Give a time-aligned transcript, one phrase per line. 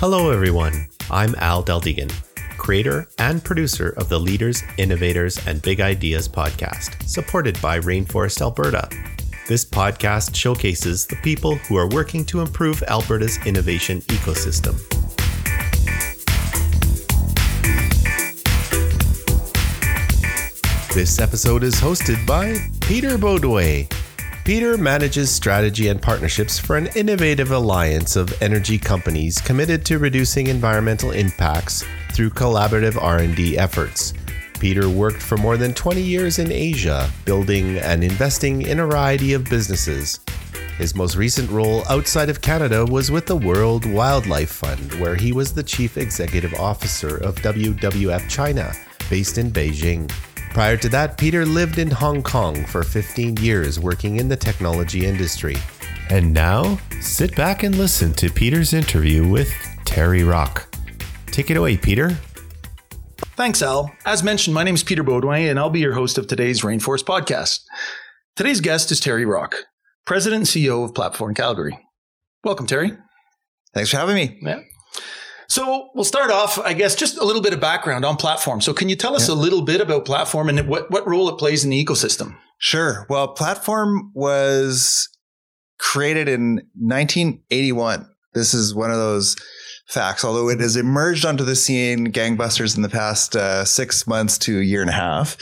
[0.00, 0.86] Hello, everyone.
[1.10, 2.12] I'm Al Deldegan,
[2.56, 8.88] creator and producer of the Leaders, Innovators, and Big Ideas podcast, supported by Rainforest Alberta.
[9.48, 14.76] This podcast showcases the people who are working to improve Alberta's innovation ecosystem.
[20.94, 23.92] This episode is hosted by Peter Baudouin,
[24.48, 30.46] Peter manages strategy and partnerships for an innovative alliance of energy companies committed to reducing
[30.46, 31.84] environmental impacts
[32.14, 34.14] through collaborative R&D efforts.
[34.58, 39.34] Peter worked for more than 20 years in Asia, building and investing in a variety
[39.34, 40.20] of businesses.
[40.78, 45.30] His most recent role outside of Canada was with the World Wildlife Fund, where he
[45.30, 48.72] was the chief executive officer of WWF China,
[49.10, 50.10] based in Beijing.
[50.58, 55.06] Prior to that, Peter lived in Hong Kong for 15 years working in the technology
[55.06, 55.54] industry.
[56.10, 60.66] And now, sit back and listen to Peter's interview with Terry Rock.
[61.26, 62.18] Take it away, Peter.
[63.36, 63.94] Thanks, Al.
[64.04, 67.04] As mentioned, my name is Peter Baudouin, and I'll be your host of today's Rainforest
[67.04, 67.60] podcast.
[68.34, 69.54] Today's guest is Terry Rock,
[70.06, 71.78] President and CEO of Platform Calgary.
[72.42, 72.94] Welcome, Terry.
[73.74, 74.40] Thanks for having me.
[74.42, 74.62] Yeah.
[75.58, 78.60] So we'll start off, I guess, just a little bit of background on Platform.
[78.60, 79.34] So can you tell us yeah.
[79.34, 82.36] a little bit about Platform and what, what role it plays in the ecosystem?
[82.58, 83.06] Sure.
[83.10, 85.08] Well, Platform was
[85.80, 88.08] created in 1981.
[88.34, 89.34] This is one of those
[89.88, 94.38] facts, although it has emerged onto the scene gangbusters in the past uh, six months
[94.38, 95.36] to a year and a half.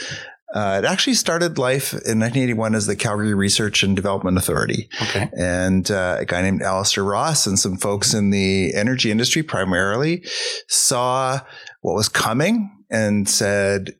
[0.53, 4.87] Uh, it actually started life in 1981 as the Calgary Research and Development Authority.
[5.01, 5.29] Okay.
[5.37, 10.23] And uh, a guy named Alastair Ross and some folks in the energy industry primarily
[10.69, 11.41] saw
[11.81, 13.95] what was coming and said,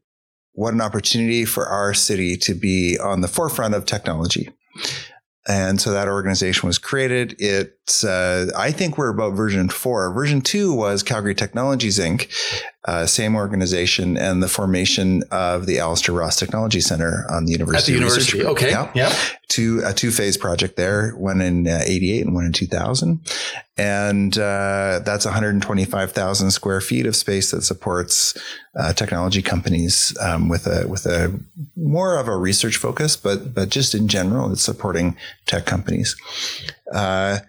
[0.53, 4.49] what an opportunity for our city to be on the forefront of technology.
[5.47, 7.35] And so that organization was created.
[7.39, 10.13] It's, uh, I think we're about version four.
[10.13, 12.29] Version two was Calgary Technologies Inc.,
[12.87, 17.91] uh, same organization, and the formation of the Alastair Ross Technology Center on the University.
[17.91, 18.91] At the university, Research okay, yeah.
[18.95, 19.13] yeah.
[19.49, 23.19] Two a two phase project there, one in uh, '88 and one in 2000,
[23.77, 28.37] and uh, that's 125,000 square feet of space that supports
[28.79, 31.37] uh, technology companies um, with a with a
[31.75, 36.15] more of a research focus, but but just in general, it's supporting tech companies.
[36.93, 37.39] Uh,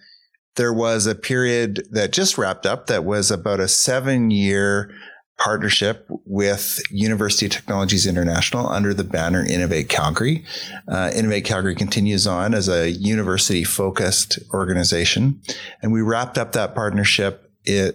[0.56, 4.93] there was a period that just wrapped up that was about a seven year
[5.38, 10.44] partnership with University Technologies International under the banner Innovate Calgary.
[10.88, 15.41] Uh, Innovate Calgary continues on as a university focused organization.
[15.81, 17.49] And we wrapped up that partnership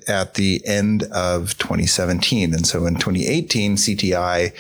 [0.08, 2.54] at the end of 2017.
[2.54, 4.54] And so in 2018, CTI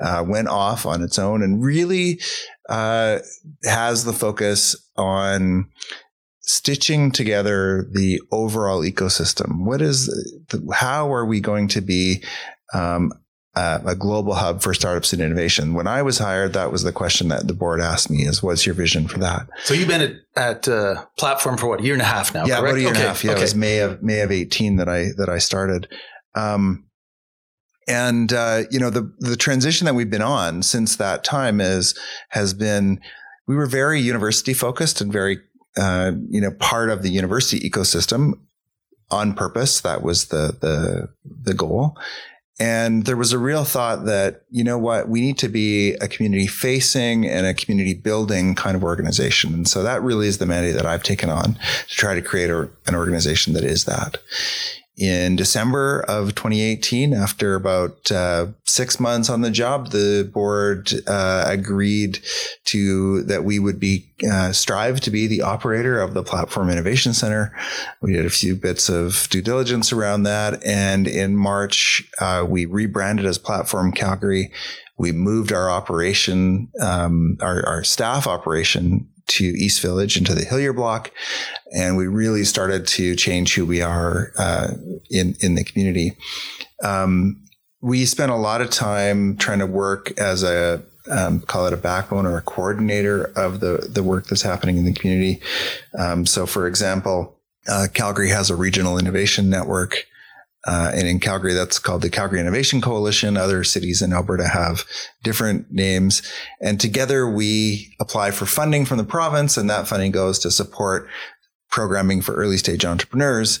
[0.00, 2.20] uh, went off on its own and really
[2.68, 3.18] uh,
[3.64, 5.68] has the focus on
[6.50, 9.64] stitching together the overall ecosystem.
[9.64, 10.06] What is,
[10.48, 12.24] the, how are we going to be
[12.74, 13.12] um,
[13.54, 15.74] uh, a global hub for startups and innovation.
[15.74, 18.64] When I was hired, that was the question that the board asked me: "Is what's
[18.64, 21.94] your vision for that?" So you've been at, at uh, Platform for what a year
[21.94, 22.46] and a half now?
[22.46, 22.62] Yeah, correct?
[22.62, 22.98] about a year okay.
[22.98, 23.24] and a half.
[23.24, 23.40] Yeah, okay.
[23.40, 25.88] it was May of May of eighteen that I that I started.
[26.36, 26.86] Um,
[27.88, 31.98] and uh, you know the the transition that we've been on since that time is
[32.28, 33.00] has been
[33.48, 35.40] we were very university focused and very
[35.76, 38.34] uh, you know, part of the university ecosystem
[39.10, 39.80] on purpose.
[39.80, 41.96] That was the, the, the goal.
[42.58, 46.06] And there was a real thought that, you know what, we need to be a
[46.06, 49.54] community facing and a community building kind of organization.
[49.54, 52.50] And so that really is the mandate that I've taken on to try to create
[52.50, 54.18] a, an organization that is that
[55.00, 61.44] in December of 2018, after about uh, six months on the job, the board uh,
[61.46, 62.18] agreed
[62.66, 67.14] to that we would be uh, strive to be the operator of the Platform Innovation
[67.14, 67.56] Center.
[68.02, 72.66] We did a few bits of due diligence around that, and in March, uh, we
[72.66, 74.52] rebranded as Platform Calgary.
[74.98, 80.72] We moved our operation, um, our, our staff operation to East Village into the Hillier
[80.72, 81.10] block.
[81.72, 84.74] And we really started to change who we are uh,
[85.10, 86.16] in, in the community.
[86.82, 87.44] Um,
[87.80, 91.78] we spent a lot of time trying to work as a um, call it a
[91.78, 95.40] backbone or a coordinator of the the work that's happening in the community.
[95.98, 97.36] Um, so, for example,
[97.68, 100.06] uh, Calgary has a regional innovation network
[100.66, 103.36] uh, and in Calgary, that's called the Calgary Innovation Coalition.
[103.36, 104.84] Other cities in Alberta have
[105.22, 106.22] different names.
[106.60, 111.08] And together we apply for funding from the province, and that funding goes to support
[111.70, 113.60] programming for early stage entrepreneurs.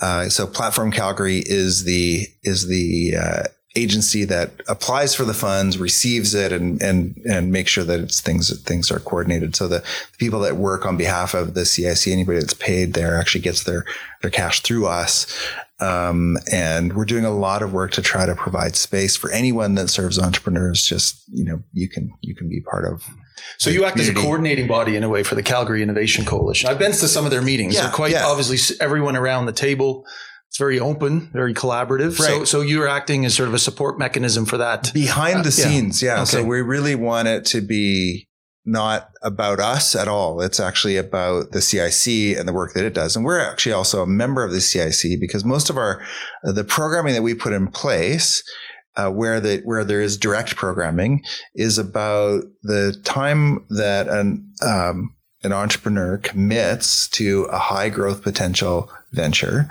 [0.00, 3.42] Uh, so Platform Calgary is the is the uh,
[3.76, 8.20] agency that applies for the funds, receives it, and and and make sure that it's
[8.20, 9.54] things things are coordinated.
[9.54, 13.18] So the, the people that work on behalf of the CIC, anybody that's paid there,
[13.18, 13.84] actually gets their
[14.22, 15.26] their cash through us.
[15.78, 19.74] Um, and we're doing a lot of work to try to provide space for anyone
[19.74, 20.84] that serves entrepreneurs.
[20.84, 23.04] Just you know, you can you can be part of.
[23.58, 24.18] So you act community.
[24.18, 26.68] as a coordinating body in a way for the Calgary Innovation Coalition.
[26.70, 27.74] I've been to some of their meetings.
[27.74, 28.26] Yeah, They're quite yeah.
[28.26, 30.06] obviously everyone around the table
[30.56, 32.18] it's very open, very collaborative.
[32.18, 32.28] Right.
[32.28, 35.50] So, so you're acting as sort of a support mechanism for that behind the uh,
[35.50, 36.02] scenes.
[36.02, 36.14] Yeah.
[36.14, 36.22] yeah.
[36.22, 36.30] Okay.
[36.30, 38.26] So we really want it to be
[38.64, 40.40] not about us at all.
[40.40, 43.14] It's actually about the CIC and the work that it does.
[43.16, 46.02] And we're actually also a member of the CIC because most of our,
[46.42, 48.42] uh, the programming that we put in place,
[48.96, 51.22] uh, where the, where there is direct programming
[51.54, 55.14] is about the time that an, um,
[55.44, 59.68] an entrepreneur commits to a high growth potential venture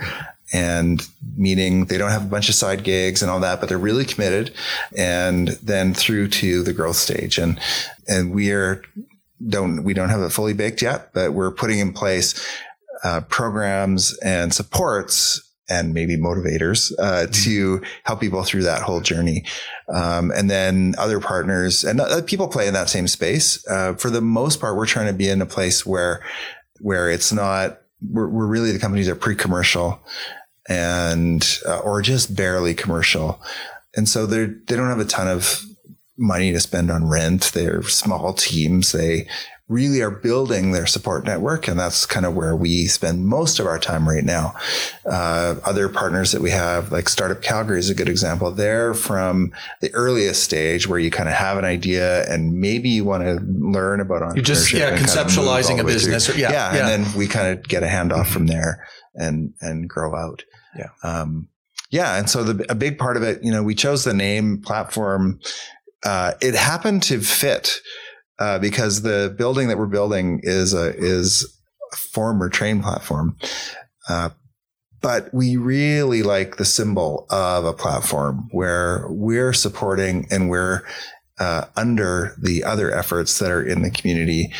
[0.53, 3.77] and meaning they don't have a bunch of side gigs and all that, but they're
[3.77, 4.53] really committed.
[4.97, 7.37] And then through to the growth stage.
[7.37, 7.59] And,
[8.07, 8.83] and we are,
[9.47, 12.33] don't, we don't have it fully baked yet, but we're putting in place
[13.03, 17.31] uh, programs and supports and maybe motivators uh, mm-hmm.
[17.31, 19.43] to help people through that whole journey.
[19.93, 23.65] Um, and then other partners and uh, people play in that same space.
[23.67, 26.23] Uh, for the most part, we're trying to be in a place where
[26.81, 29.99] where it's not we're, we're really the companies are pre-commercial
[30.67, 33.41] and uh, or just barely commercial,
[33.95, 35.61] and so they they don't have a ton of
[36.17, 37.51] money to spend on rent.
[37.53, 38.91] They're small teams.
[38.91, 39.27] They
[39.67, 41.67] really are building their support network.
[41.67, 44.53] And that's kind of where we spend most of our time right now.
[45.05, 48.51] Uh, other partners that we have, like Startup Calgary is a good example.
[48.51, 53.05] They're from the earliest stage where you kind of have an idea and maybe you
[53.05, 54.35] want to learn about entrepreneurship.
[54.35, 56.29] You just, yeah, conceptualizing kind of a business.
[56.29, 56.79] Or, yeah, yeah, yeah.
[56.79, 58.85] And then we kind of get a handoff from there
[59.15, 60.43] and, and grow out.
[60.77, 60.89] Yeah.
[61.01, 61.47] Um,
[61.89, 62.17] yeah.
[62.17, 65.39] And so the, a big part of it, you know, we chose the name platform.
[66.03, 67.79] Uh, it happened to fit
[68.39, 71.59] uh, because the building that we're building is a is
[71.93, 73.37] a former train platform.
[74.09, 74.29] Uh,
[75.01, 80.81] but we really like the symbol of a platform where we're supporting and we're
[81.37, 84.51] uh, under the other efforts that are in the community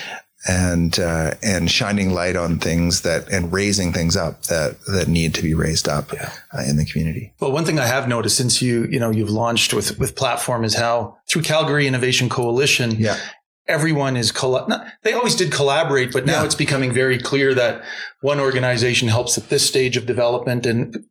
[0.48, 5.34] and uh, and shining light on things that and raising things up that that need
[5.34, 6.32] to be raised up yeah.
[6.54, 7.34] uh, in the community.
[7.40, 10.64] Well, one thing I have noticed since you you know you've launched with with platform
[10.64, 13.18] is how through Calgary Innovation Coalition, yeah
[13.68, 16.46] everyone is coll- not, they always did collaborate but now yeah.
[16.46, 17.84] it's becoming very clear that
[18.22, 21.06] one organization helps at this stage of development and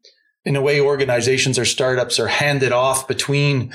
[0.45, 3.73] in a way organizations or startups are handed off between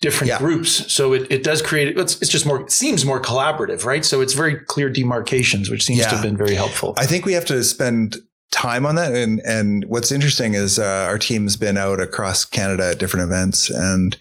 [0.00, 0.38] different yeah.
[0.38, 4.04] groups so it, it does create it's, it's just more it seems more collaborative right
[4.04, 6.08] so it's very clear demarcations which seems yeah.
[6.08, 8.16] to have been very helpful i think we have to spend
[8.50, 12.90] time on that and and what's interesting is uh, our team's been out across canada
[12.90, 14.16] at different events and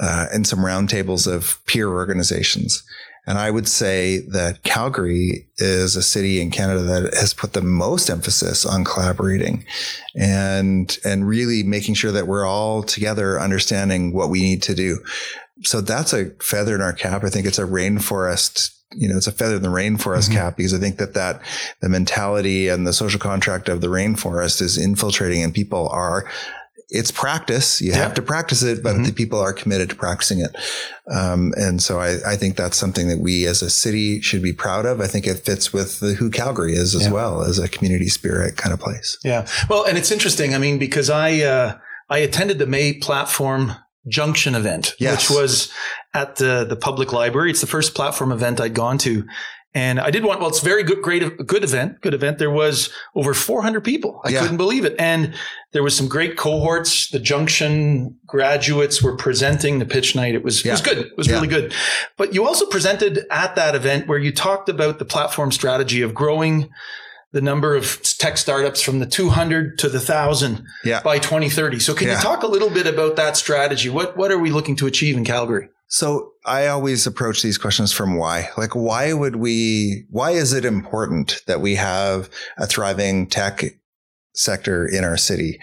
[0.00, 2.82] uh, and some roundtables of peer organizations
[3.26, 7.62] and I would say that Calgary is a city in Canada that has put the
[7.62, 9.64] most emphasis on collaborating
[10.16, 14.98] and, and really making sure that we're all together understanding what we need to do.
[15.62, 17.22] So that's a feather in our cap.
[17.22, 20.34] I think it's a rainforest you know, it's a feather in the rainforest mm-hmm.
[20.34, 21.40] cap because I think that that
[21.80, 26.28] the mentality and the social contract of the rainforest is infiltrating and people are
[26.90, 27.80] it's practice.
[27.80, 27.98] You yeah.
[27.98, 29.04] have to practice it, but mm-hmm.
[29.04, 30.54] the people are committed to practicing it.
[31.10, 34.52] Um, and so I, I, think that's something that we as a city should be
[34.52, 35.00] proud of.
[35.00, 37.12] I think it fits with the, who Calgary is as yeah.
[37.12, 39.18] well as a community spirit kind of place.
[39.24, 39.46] Yeah.
[39.68, 40.54] Well, and it's interesting.
[40.54, 41.78] I mean, because I, uh,
[42.08, 43.74] I attended the May platform
[44.08, 45.28] junction event, yes.
[45.30, 45.72] which was
[46.14, 47.50] at the, the public library.
[47.50, 49.24] It's the first platform event I'd gone to.
[49.72, 52.38] And I did want, well, it's very good, great, good event, good event.
[52.38, 54.20] There was over 400 people.
[54.24, 54.40] I yeah.
[54.40, 54.96] couldn't believe it.
[54.98, 55.34] And
[55.72, 57.08] there was some great cohorts.
[57.10, 60.34] The junction graduates were presenting the pitch night.
[60.34, 60.70] It was, yeah.
[60.70, 60.98] it was good.
[60.98, 61.34] It was yeah.
[61.34, 61.72] really good.
[62.16, 66.14] But you also presented at that event where you talked about the platform strategy of
[66.14, 66.70] growing
[67.32, 71.00] the number of tech startups from the 200 to the 1000 yeah.
[71.02, 71.78] by 2030.
[71.78, 73.88] So can you talk a little bit about that strategy?
[73.88, 75.68] What, what are we looking to achieve in Calgary?
[75.86, 78.48] So I always approach these questions from why.
[78.56, 83.62] Like, why would we, why is it important that we have a thriving tech
[84.40, 85.58] sector in our city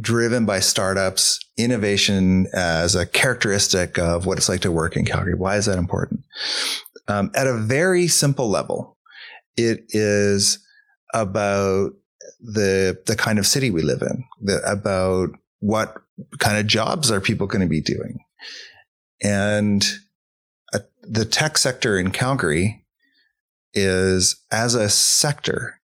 [0.00, 5.34] driven by startups, innovation as a characteristic of what it's like to work in Calgary?
[5.34, 6.24] Why is that important?
[7.08, 8.96] Um, at a very simple level,
[9.56, 10.66] it is
[11.12, 11.92] about
[12.40, 15.28] the, the kind of city we live in, the, about
[15.60, 15.94] what
[16.38, 18.18] kind of jobs are people going to be doing
[19.22, 19.84] and
[20.72, 22.84] uh, the tech sector in Calgary
[23.72, 25.80] is as a sector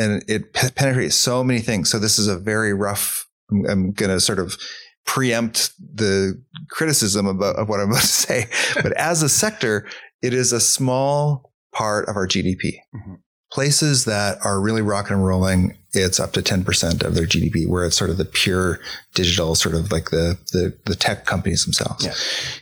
[0.00, 1.90] and it penetrates so many things.
[1.90, 4.56] So this is a very rough, I'm, I'm going to sort of
[5.04, 8.46] preempt the criticism about of what I'm about to say.
[8.76, 9.86] but as a sector,
[10.22, 12.78] it is a small part of our GDP.
[12.94, 13.14] Mm-hmm.
[13.52, 17.84] Places that are really rocking and rolling, it's up to 10% of their GDP, where
[17.84, 18.78] it's sort of the pure
[19.14, 22.04] digital, sort of like the the, the tech companies themselves.
[22.04, 22.14] Yeah.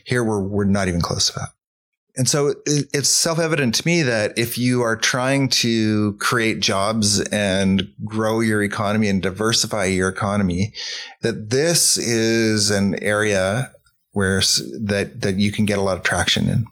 [0.03, 1.49] Here we're we're not even close to that.
[2.19, 7.21] And so it's self evident to me that if you are trying to create jobs
[7.29, 10.73] and grow your economy and diversify your economy,
[11.21, 13.71] that this is an area
[14.11, 14.41] where
[14.81, 16.65] that, that you can get a lot of traction in.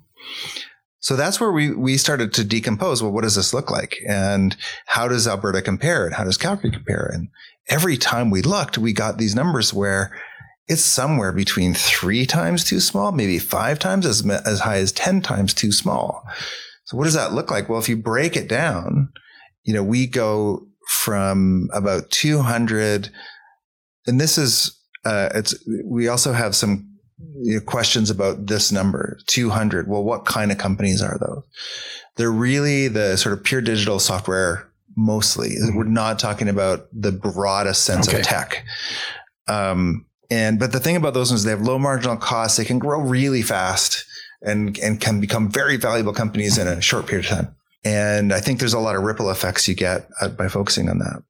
[0.99, 3.01] So that's where we, we started to decompose.
[3.01, 3.95] Well, what does this look like?
[4.05, 4.53] And
[4.87, 6.05] how does Alberta compare?
[6.05, 7.09] And how does Calgary compare?
[7.13, 7.29] And
[7.69, 10.11] every time we looked, we got these numbers where
[10.67, 15.21] it's somewhere between three times too small, maybe five times as, as high as 10
[15.21, 16.27] times too small.
[16.86, 17.69] So what does that look like?
[17.69, 19.09] Well, if you break it down,
[19.63, 23.09] you know, we go from about 200
[24.07, 25.55] and this is, uh, it's,
[25.86, 26.97] we also have some
[27.41, 29.88] you know, questions about this number 200.
[29.88, 31.43] Well, what kind of companies are those?
[32.15, 35.51] They're really the sort of pure digital software mostly.
[35.51, 35.77] Mm-hmm.
[35.77, 38.19] We're not talking about the broadest sense okay.
[38.19, 38.65] of tech.
[39.47, 42.57] Um, and but the thing about those ones, they have low marginal costs.
[42.57, 44.05] They can grow really fast
[44.41, 47.55] and and can become very valuable companies in a short period of time.
[47.84, 51.00] And I think there's a lot of ripple effects you get uh, by focusing on
[51.00, 51.24] that.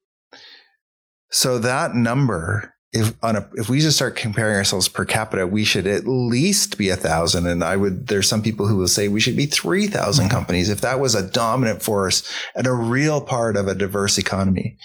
[1.30, 5.64] So that number, if on a, if we just start comparing ourselves per capita, we
[5.64, 7.46] should at least be a thousand.
[7.46, 10.30] And I would, there's some people who will say we should be 3,000 mm-hmm.
[10.32, 14.78] companies if that was a dominant force and a real part of a diverse economy.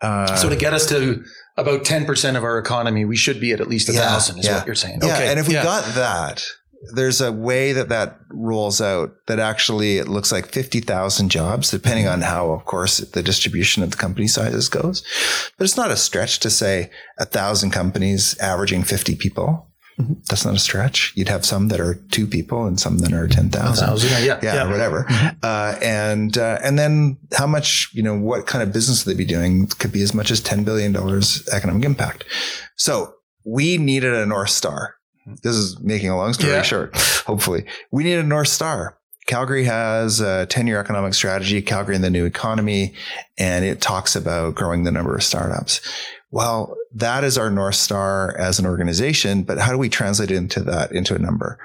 [0.00, 1.24] Uh, so to get us to
[1.56, 4.46] about 10% of our economy, we should be at at least a yeah, thousand is
[4.46, 4.58] yeah.
[4.58, 5.00] what you're saying.
[5.02, 5.14] Yeah.
[5.14, 5.28] Okay.
[5.28, 6.44] And if we got that,
[6.92, 12.06] there's a way that that rolls out that actually it looks like 50,000 jobs, depending
[12.06, 15.02] on how, of course, the distribution of the company sizes goes.
[15.56, 19.68] But it's not a stretch to say a thousand companies averaging 50 people.
[19.98, 21.12] That's not a stretch.
[21.14, 24.10] You'd have some that are two people and some that are 10,000.
[24.10, 24.70] Yeah, yeah, yeah, yeah.
[24.70, 25.04] whatever.
[25.04, 25.36] Mm-hmm.
[25.42, 29.24] Uh, and, uh, and then how much, you know, what kind of business they be
[29.24, 30.96] doing could be as much as $10 billion
[31.52, 32.24] economic impact.
[32.76, 34.96] So we needed a North Star.
[35.42, 36.62] This is making a long story yeah.
[36.62, 36.96] short,
[37.26, 37.64] hopefully.
[37.90, 38.98] We need a North Star.
[39.26, 42.94] Calgary has a 10 year economic strategy, Calgary and the new economy,
[43.38, 45.80] and it talks about growing the number of startups
[46.34, 50.60] well, that is our North Star as an organization, but how do we translate into
[50.62, 51.60] that, into a number?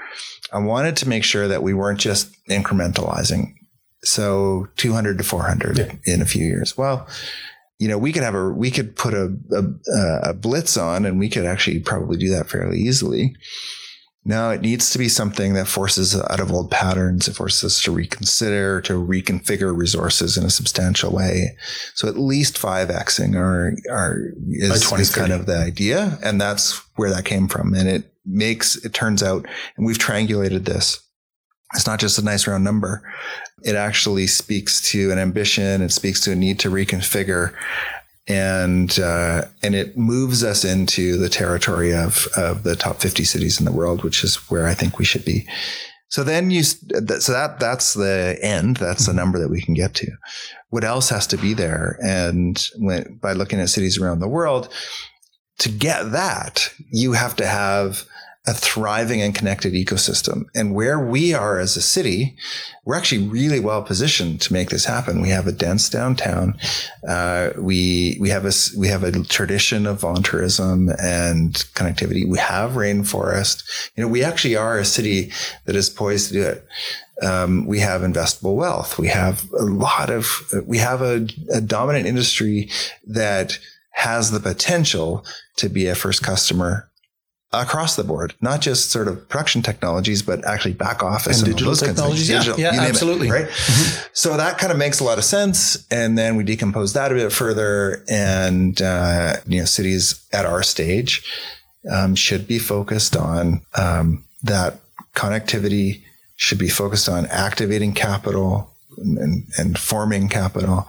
[0.53, 3.55] I wanted to make sure that we weren't just incrementalizing.
[4.03, 6.13] So 200 to 400 yeah.
[6.13, 6.77] in a few years.
[6.77, 7.07] Well,
[7.79, 11.17] you know, we could have a, we could put a, a, a blitz on and
[11.17, 13.35] we could actually probably do that fairly easily.
[14.29, 17.27] No, it needs to be something that forces out of old patterns.
[17.27, 21.57] It forces us to reconsider, to reconfigure resources in a substantial way.
[21.95, 24.19] So at least five Xing are, are
[24.51, 26.19] is, is kind of the idea.
[26.23, 27.73] And that's where that came from.
[27.73, 31.01] And it makes, it turns out, and we've triangulated this.
[31.73, 33.01] It's not just a nice round number.
[33.63, 35.81] It actually speaks to an ambition.
[35.81, 37.55] It speaks to a need to reconfigure
[38.29, 43.59] and uh, and it moves us into the territory of of the top 50 cities
[43.59, 45.47] in the world, which is where I think we should be.
[46.09, 48.77] So then you so that that's the end.
[48.77, 50.11] That's the number that we can get to.
[50.69, 51.97] What else has to be there?
[52.03, 54.69] And when, by looking at cities around the world,
[55.59, 58.05] to get that, you have to have
[58.47, 60.45] a thriving and connected ecosystem.
[60.55, 62.37] And where we are as a city,
[62.85, 65.21] we're actually really well positioned to make this happen.
[65.21, 66.57] We have a dense downtown.
[67.07, 72.27] Uh, we we have a we have a tradition of volunteerism and connectivity.
[72.27, 73.91] We have rainforest.
[73.95, 75.31] You know, we actually are a city
[75.65, 76.67] that is poised to do it.
[77.21, 78.97] Um, we have investable wealth.
[78.97, 80.25] We have a lot of.
[80.65, 82.69] We have a, a dominant industry
[83.05, 83.59] that
[83.91, 85.25] has the potential
[85.57, 86.88] to be a first customer
[87.51, 91.57] across the board, not just sort of production technologies, but actually back office and, and
[91.57, 92.29] digital technologies.
[92.29, 93.27] Yeah, digital, yeah absolutely.
[93.27, 93.47] It, right.
[93.47, 94.07] Mm-hmm.
[94.13, 95.87] So that kind of makes a lot of sense.
[95.89, 100.61] And then we decompose that a bit further and, uh, you know, cities at our
[100.61, 101.23] stage,
[101.89, 104.79] um, should be focused on, um, that
[105.15, 106.03] connectivity
[106.35, 108.68] should be focused on activating capital
[108.99, 110.87] and, and forming capital,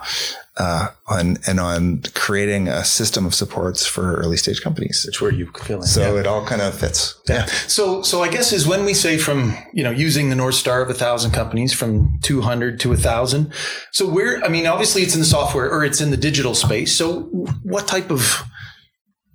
[0.56, 5.04] uh, on and on creating a system of supports for early stage companies.
[5.06, 6.20] Which where you feel So yeah.
[6.20, 7.18] it all kind of fits.
[7.28, 7.36] Yeah.
[7.36, 7.46] yeah.
[7.46, 10.82] So so I guess is when we say from you know using the north star
[10.82, 13.52] of a thousand companies from two hundred to a thousand.
[13.92, 16.94] So we're I mean obviously it's in the software or it's in the digital space.
[16.94, 17.22] So
[17.62, 18.42] what type of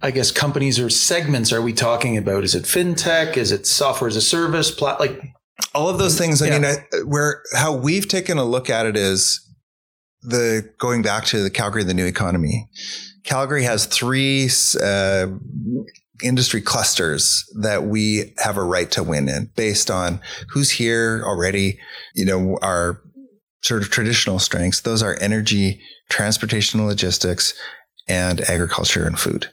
[0.01, 2.43] I guess companies or segments are we talking about?
[2.43, 3.37] Is it fintech?
[3.37, 4.69] Is it software as a service?
[4.69, 5.19] Plat like
[5.73, 6.41] all of those things.
[6.41, 6.59] I yeah.
[6.59, 9.41] mean, I, where how we've taken a look at it is
[10.21, 12.67] the going back to the Calgary, the new economy.
[13.23, 14.49] Calgary has three
[14.81, 15.27] uh,
[16.23, 20.19] industry clusters that we have a right to win in based on
[20.49, 21.79] who's here already,
[22.13, 23.01] you know, our
[23.61, 24.81] sort of traditional strengths.
[24.81, 27.53] Those are energy, transportation and logistics,
[28.07, 29.49] and agriculture and food.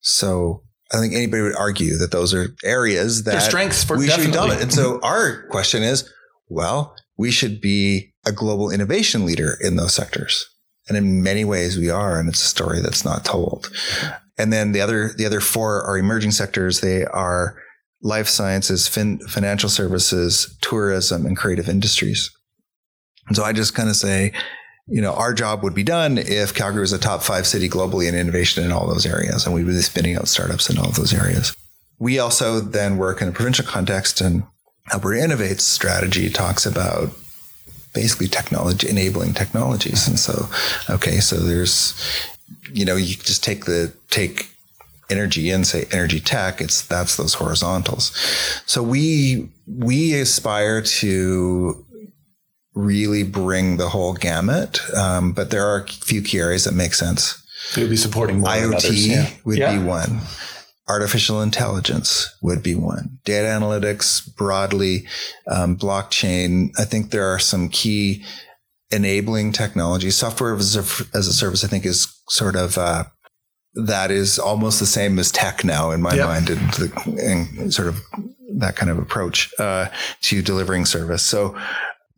[0.00, 4.32] So I think anybody would argue that those are areas that strengths for we definitely.
[4.32, 4.62] should dominate.
[4.62, 6.10] And so our question is,
[6.48, 10.48] well, we should be a global innovation leader in those sectors.
[10.88, 13.70] And in many ways we are, and it's a story that's not told.
[14.36, 16.80] And then the other, the other four are emerging sectors.
[16.80, 17.56] They are
[18.02, 22.30] life sciences, fin- financial services, tourism, and creative industries.
[23.28, 24.32] And so I just kind of say,
[24.90, 28.08] you know, our job would be done if Calgary was a top five city globally
[28.08, 30.90] in innovation in all those areas, and we would be spinning out startups in all
[30.90, 31.54] those areas.
[32.00, 34.42] We also then work in a provincial context, and
[34.92, 37.10] Alberta Innovates strategy talks about
[37.94, 40.08] basically technology enabling technologies.
[40.08, 40.48] And so,
[40.88, 41.94] okay, so there's,
[42.72, 44.50] you know, you just take the take
[45.08, 46.60] energy and say energy tech.
[46.60, 48.12] It's that's those horizontals.
[48.66, 51.84] So we we aspire to
[52.74, 54.80] really bring the whole gamut.
[54.94, 57.36] Um, but there are a few key areas that make sense.
[57.76, 59.30] It would be supporting more IoT others, yeah.
[59.44, 59.76] would Yeah.
[59.76, 60.20] be one.
[60.88, 63.18] Artificial intelligence would be one.
[63.24, 65.06] Data analytics broadly,
[65.46, 66.70] um, blockchain.
[66.78, 68.24] I think there are some key
[68.90, 70.16] enabling technologies.
[70.16, 70.80] Software as a,
[71.16, 73.04] as a service, I think, is sort of uh,
[73.74, 76.24] that is almost the same as tech now in my Yeah.
[76.26, 76.90] mind, and, the,
[77.22, 78.00] and sort of
[78.58, 79.86] that kind of approach uh,
[80.22, 81.22] to delivering service.
[81.22, 81.56] So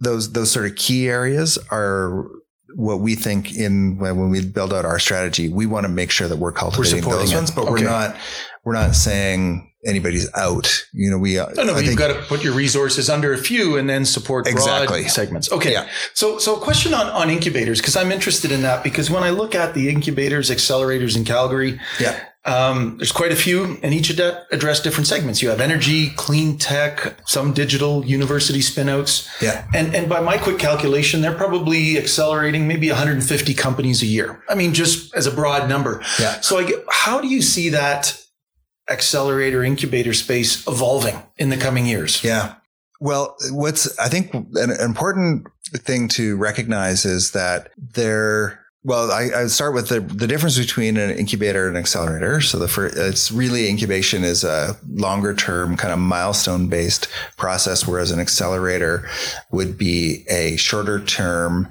[0.03, 2.27] those those sort of key areas are
[2.75, 5.49] what we think in when, when we build out our strategy.
[5.49, 7.37] We want to make sure that we're cultivating supporting those it.
[7.37, 7.71] ones, but Okay.
[7.73, 8.17] we're not
[8.65, 10.85] we're not saying anybody's out.
[10.93, 11.39] You know, we.
[11.39, 14.05] Uh, no, no, I you've got to put your resources under a few and then
[14.05, 15.01] support Exactly.
[15.03, 15.51] broad segments.
[15.51, 15.73] Okay.
[15.73, 15.89] Yeah.
[16.15, 19.31] So, so a question on, on incubators, because I'm interested in that because when I
[19.31, 22.25] look at the incubators, accelerators in Calgary, yeah.
[22.45, 25.43] Um, there's quite a few and each address different segments.
[25.43, 29.29] You have energy, clean tech, some digital university spinouts.
[29.41, 29.67] Yeah.
[29.73, 34.43] And, and by my quick calculation, they're probably accelerating maybe 150 companies a year.
[34.49, 36.03] I mean, just as a broad number.
[36.19, 36.41] Yeah.
[36.41, 38.21] So I get, how do you see that
[38.91, 42.25] accelerator incubator space evolving in the coming years?
[42.25, 42.57] Yeah.
[43.01, 48.62] Well, what's I think an important thing to recognize is that there.
[48.85, 52.41] Well, I, I start with the, the difference between an incubator and an accelerator.
[52.41, 57.87] So the first, it's really incubation is a longer term kind of milestone based process,
[57.87, 59.09] whereas an accelerator
[59.53, 61.69] would be a shorter term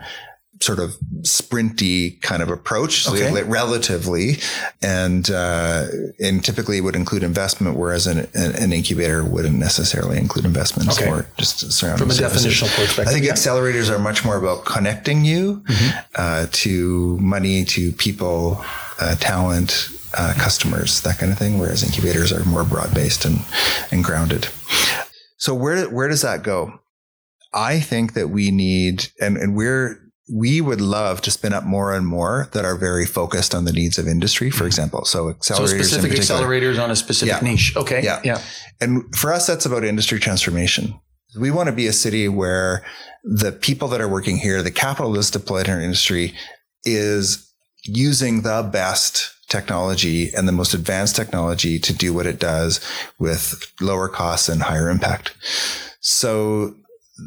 [0.62, 3.44] sort of sprinty kind of approach, Okay.
[3.44, 4.38] relatively,
[4.82, 5.88] and uh,
[6.20, 10.90] and typically would include investment, whereas an, an, incubator wouldn't necessarily include investment.
[10.90, 11.10] It's Okay.
[11.10, 12.46] more just surrounding From a services.
[12.46, 13.08] definitional perspective.
[13.08, 13.34] I think yeah.
[13.34, 16.04] accelerators are much more about connecting you Mhm.
[16.16, 18.64] uh, to money, to people,
[19.00, 21.58] uh, talent, uh, customers, that kind of thing.
[21.58, 23.42] Whereas incubators are more broad based and
[23.92, 24.48] and grounded.
[25.38, 26.80] So where where does that go?
[27.54, 30.00] I think that we need, and and we're
[30.34, 33.72] we would love to spin up more and more that are very focused on the
[33.74, 35.04] needs of industry, for example.
[35.06, 35.56] So accelerators, Mm-hmm.
[35.56, 37.48] so specific accelerators on a specific Yeah.
[37.50, 37.74] niche.
[37.76, 38.02] Okay.
[38.04, 38.22] Yeah.
[38.24, 38.42] Yeah.
[38.80, 40.94] And for us, that's about industry transformation.
[41.40, 42.84] We want to be a city where
[43.24, 46.34] the people that are working here, the capital that's deployed in our industry
[46.86, 47.52] is
[47.84, 52.80] using the best technology and the most advanced technology to do what it does
[53.20, 55.34] with lower costs and higher impact.
[56.00, 56.76] So,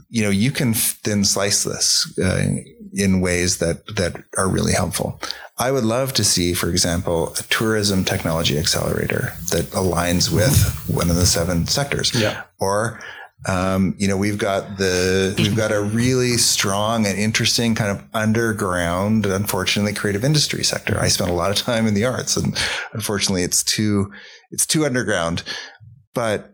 [0.08, 2.46] you know, you can then slice this uh,
[2.94, 5.20] in ways that, that are really helpful.
[5.58, 10.56] I would love to see, for example, a tourism technology accelerator that aligns with
[10.88, 12.12] one of the seven sectors.
[12.14, 12.42] Yeah.
[12.58, 13.00] Or,
[13.46, 18.02] um, you know, we've got the we've got a really strong and interesting kind of
[18.14, 20.98] underground, unfortunately, creative industry sector.
[20.98, 22.58] I spent a lot of time in the arts, and
[22.92, 24.10] unfortunately, it's too
[24.50, 25.42] it's too underground.
[26.14, 26.53] But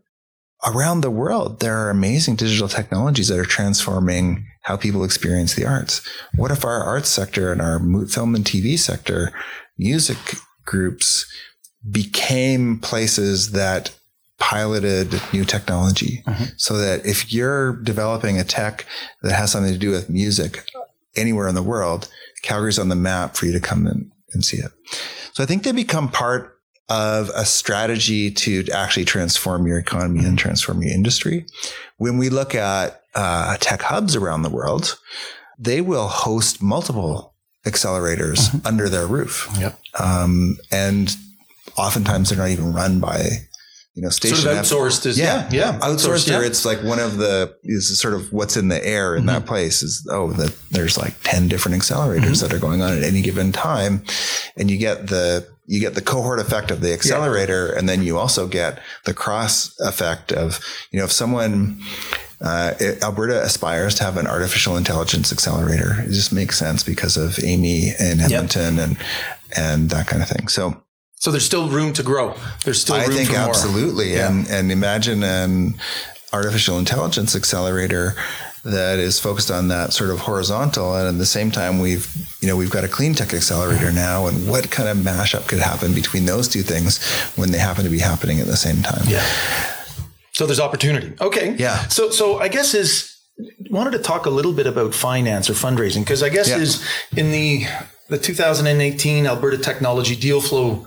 [0.66, 5.64] around the world, there are amazing digital technologies that are transforming how people experience the
[5.66, 6.02] arts.
[6.36, 9.32] What if our arts sector and our film and TV sector,
[9.78, 10.18] music
[10.66, 11.24] groups
[11.90, 13.90] became places that
[14.38, 16.52] piloted new technology Mhm.
[16.56, 18.86] so that if you're developing a tech
[19.22, 20.64] that has something to do with music
[21.16, 22.08] anywhere in the world,
[22.42, 24.72] Calgary's on the map for you to come in and see it.
[25.34, 26.56] So I think they become part
[26.90, 31.46] of a strategy to actually transform your economy and transform your industry.
[31.96, 34.98] When we look at uh, tech hubs around the world,
[35.58, 37.34] they will host multiple
[37.66, 39.48] accelerators under their roof.
[39.58, 39.78] Yep.
[39.98, 41.14] Um, and
[41.76, 43.28] oftentimes they're not even run by,
[43.94, 44.36] you know, station.
[44.38, 45.78] Sort of outsourced is yeah, yeah.
[45.80, 46.38] Outsourced, yeah.
[46.38, 49.26] or it's like one of the is sort of what's in the air in Mm-hmm.
[49.26, 52.46] that place is oh that there's like ten different accelerators Mm-hmm.
[52.46, 54.02] that are going on at any given time,
[54.56, 57.78] and you get the you get the cohort effect of the accelerator, yeah.
[57.78, 60.58] and then you also get the cross effect of,
[60.90, 61.80] you know, if someone,
[62.40, 65.94] uh, it, Alberta aspires to have an artificial intelligence accelerator.
[66.00, 68.88] It just makes sense because of Amii and Edmonton yep.
[68.88, 68.96] and
[69.56, 70.48] and that kind of thing.
[70.48, 70.82] So
[71.14, 72.34] so there's still room to grow.
[72.64, 74.14] There's still I room think absolutely.
[74.14, 74.28] Yeah.
[74.28, 75.74] And and imagine an
[76.32, 78.16] artificial intelligence accelerator
[78.64, 82.48] that is focused on that sort of horizontal and at the same time we've you
[82.48, 85.94] know we've got a clean tech accelerator now and what kind of mashup could happen
[85.94, 87.02] between those two things
[87.36, 89.24] when they happen to be happening at the same time yeah
[90.32, 93.18] so there's opportunity okay yeah so so i guess is
[93.70, 96.58] wanted to talk a little bit about finance or fundraising because i guess yeah.
[96.58, 97.64] is in the
[98.10, 100.86] the 2018 Alberta Technology Deal Flow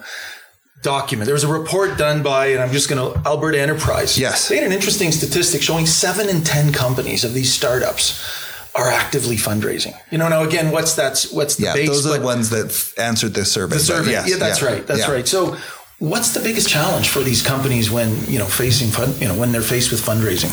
[0.81, 1.25] document.
[1.25, 4.17] There was a report done by, and I'm just going to Alberta Enterprise.
[4.17, 8.42] Yes, they had an interesting statistic showing seven in ten companies of these startups
[8.75, 9.95] are actively fundraising.
[10.11, 11.89] You know, now again, what's that's what's the yeah, base?
[11.89, 13.75] Those are the ones that answered the survey.
[13.75, 15.11] The survey, yes, yeah, that's yeah, right, that's yeah.
[15.11, 15.27] right.
[15.27, 15.57] So,
[15.99, 19.51] what's the biggest challenge for these companies when you know facing fun, you know when
[19.51, 20.51] they're faced with fundraising?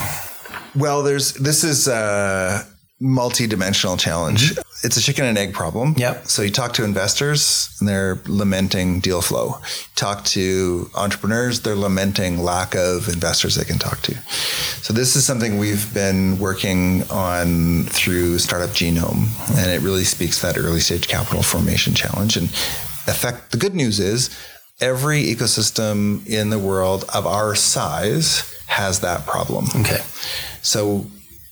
[0.75, 2.65] Well, there's this is a
[2.99, 4.51] multi-dimensional challenge.
[4.51, 5.93] Mm-hmm it's a chicken and egg problem.
[5.97, 6.21] Yeah.
[6.23, 9.55] So you talk to investors and they're lamenting deal flow.
[9.95, 14.15] Talk to entrepreneurs, they're lamenting lack of investors they can talk to.
[14.81, 20.39] So this is something we've been working on through Startup Genome, and it really speaks
[20.39, 22.35] to that early stage capital formation challenge.
[22.35, 22.47] And
[23.07, 24.35] effect the good news is
[24.79, 29.65] every ecosystem in the world of our size has that problem.
[29.81, 30.01] Okay.
[30.61, 31.05] So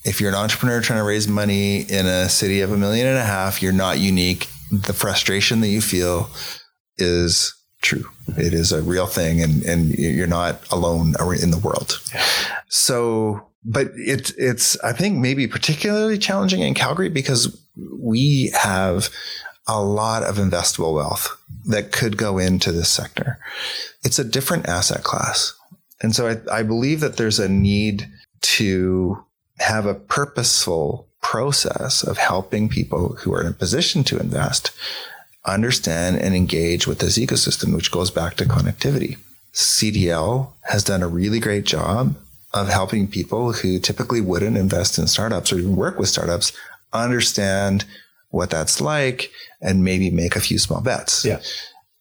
[0.04, 3.18] if you're an entrepreneur trying to raise money in a city of a million and
[3.18, 4.48] a half, you're not unique.
[4.72, 6.30] The frustration that you feel
[6.98, 8.06] is true.
[8.38, 12.00] It is a real thing, and and you're not alone in the world.
[12.14, 12.24] Yeah.
[12.68, 17.60] So, but it's it's I think maybe particularly challenging in Calgary because
[18.02, 19.10] we have
[19.68, 21.36] a lot of investable wealth
[21.66, 23.40] that could go into this sector.
[24.04, 25.54] It's a different asset class,
[26.02, 28.10] and so I, I believe that there's a need
[28.42, 29.24] to
[29.60, 34.72] have a purposeful process of helping people who are in a position to invest
[35.46, 39.18] understand and engage with this ecosystem, which goes back to connectivity.
[39.54, 42.16] CDL has done a really great job
[42.54, 46.52] of helping people who typically wouldn't invest in startups or even work with startups
[46.94, 47.86] understand
[48.32, 51.26] what that's like and maybe make a few small bets.
[51.26, 51.40] Yeah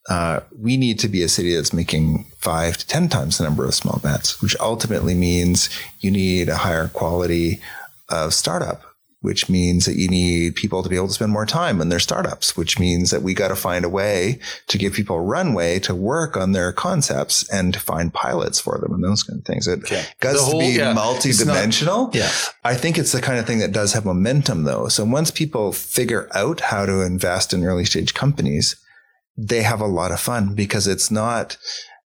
[0.08, 3.64] uh, we need to be a city that's making five to 10 times the number
[3.64, 5.68] of small bets, which ultimately means
[6.00, 7.60] you need a higher quality
[8.08, 8.82] of startup,
[9.20, 11.98] which means that you need people to be able to spend more time in their
[11.98, 15.78] startups, which means that we got to find a way to give people a runway
[15.78, 19.44] to work on their concepts and to find pilots for them and those kind of
[19.44, 19.66] things.
[19.66, 20.06] It okay.
[20.20, 22.04] got to be yeah, multi-dimensional.
[22.06, 22.30] Not, yeah.
[22.64, 24.88] I think it's the kind of thing that does have momentum though.
[24.88, 28.74] So once people figure out how to invest in early stage companies,
[29.38, 31.56] they have a lot of fun because it's not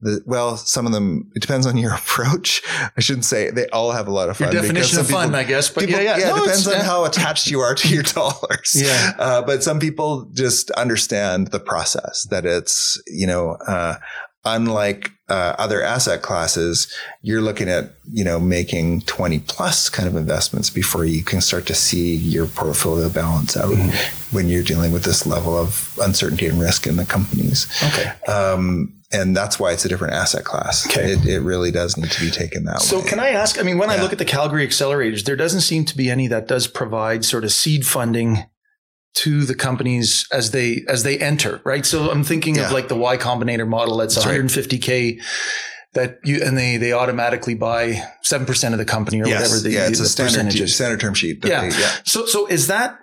[0.02, 2.62] the, well, some of them, it depends on your approach.
[2.96, 4.52] I shouldn't say they all have a lot of fun.
[4.52, 6.18] Your definition of people, fun, I guess, but people, yeah, yeah.
[6.18, 6.82] yeah no, it depends on yeah.
[6.82, 8.74] how attached you are to your dollars.
[8.74, 9.12] Yeah.
[9.18, 13.96] Uh, but some people just understand the process that it's, you know, uh,
[14.44, 20.16] unlike uh, other asset classes, you're looking at you know making 20 plus kind of
[20.16, 24.36] investments before you can start to see your portfolio balance out mm-hmm.
[24.36, 27.66] when you're dealing with this level of uncertainty and risk in the companies.
[27.82, 28.12] Okay.
[28.30, 30.86] Um, and that's why it's a different asset class.
[30.86, 31.12] Okay.
[31.12, 33.02] It, it really does need to be taken that so way.
[33.02, 33.96] So can I ask, I mean, when yeah.
[33.96, 37.24] I look at the Calgary accelerators, there doesn't seem to be any that does provide
[37.24, 38.44] sort of seed funding
[39.12, 41.84] to the companies as they as they enter, right?
[41.84, 42.66] So I'm thinking yeah.
[42.66, 45.26] of like the Y Combinator model that's, that's 150k right.
[45.94, 49.42] that you and they they automatically buy seven percent of the company or yes.
[49.42, 51.44] whatever the, yeah, it's the a standard, standard term sheet.
[51.44, 51.62] Yeah.
[51.62, 51.96] They, yeah.
[52.04, 52.98] So so is that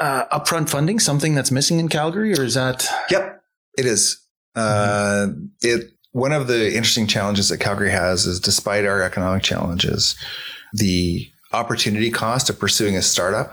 [0.00, 2.86] uh, upfront funding something that's missing in Calgary, or is that?
[3.10, 3.42] Yep,
[3.78, 4.18] it is.
[4.54, 5.44] Uh, mm-hmm.
[5.62, 10.14] it one of the interesting challenges that Calgary has is, despite our economic challenges,
[10.72, 13.52] the opportunity cost of pursuing a startup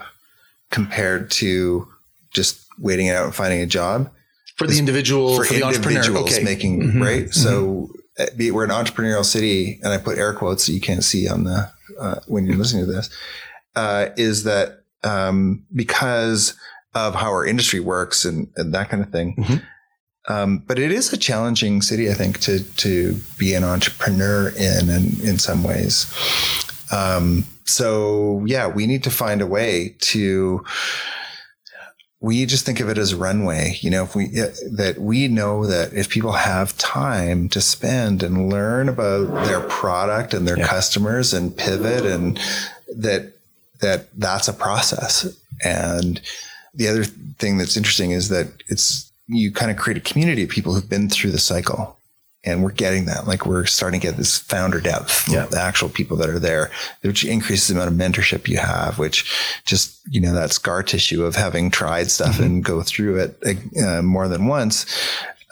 [0.72, 1.88] compared to
[2.32, 4.10] just waiting it out and finding a job
[4.56, 6.44] for the individual for, for the individuals okay.
[6.44, 7.02] making mm-hmm.
[7.02, 7.24] right.
[7.24, 7.32] Mm-hmm.
[7.32, 11.30] So uh, we're an entrepreneurial city, and I put air quotes that you can't see
[11.30, 13.10] on the uh, when you're listening to this.
[13.76, 16.56] Uh, is that um, because
[16.94, 19.36] of how our industry works and, and that kind of thing?
[19.38, 19.58] Mm-hmm.
[20.32, 24.90] Um, but it is a challenging city, I think, to to be an entrepreneur in,
[24.90, 26.06] and in some ways.
[26.92, 30.64] Um, so yeah, we need to find a way to
[32.22, 33.78] we just think of it as runway.
[33.80, 38.50] You know, if we that we know that if people have time to spend and
[38.50, 40.68] learn about their product and their yeah.
[40.68, 42.40] customers and pivot and
[42.98, 43.34] that
[43.80, 45.34] that that's a process.
[45.64, 46.22] And
[46.74, 50.50] the other thing that's interesting is that it's you kind of create a community of
[50.50, 51.98] people who've been through the cycle
[52.46, 53.28] and we're getting that.
[53.28, 55.46] Like we're starting to get this founder depth, yeah.
[55.46, 56.72] the actual people that are there,
[57.02, 61.26] which increases the amount of mentorship you have, which just, you know, that scar tissue
[61.26, 62.44] of having tried stuff mm-hmm.
[62.44, 63.38] and go through it
[63.84, 64.86] uh, more than once,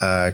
[0.02, 0.32] uh,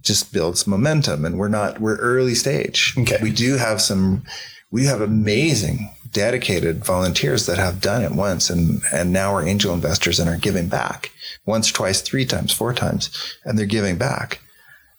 [0.00, 1.24] just builds momentum.
[1.24, 2.94] And we're not, we're early stage.
[2.98, 3.18] Okay.
[3.22, 4.24] We do have some,
[4.70, 9.72] we have amazing dedicated volunteers that have done it once and, and now are angel
[9.72, 11.10] investors and are giving back
[11.46, 14.40] once, twice, three times, four times, and they're giving back.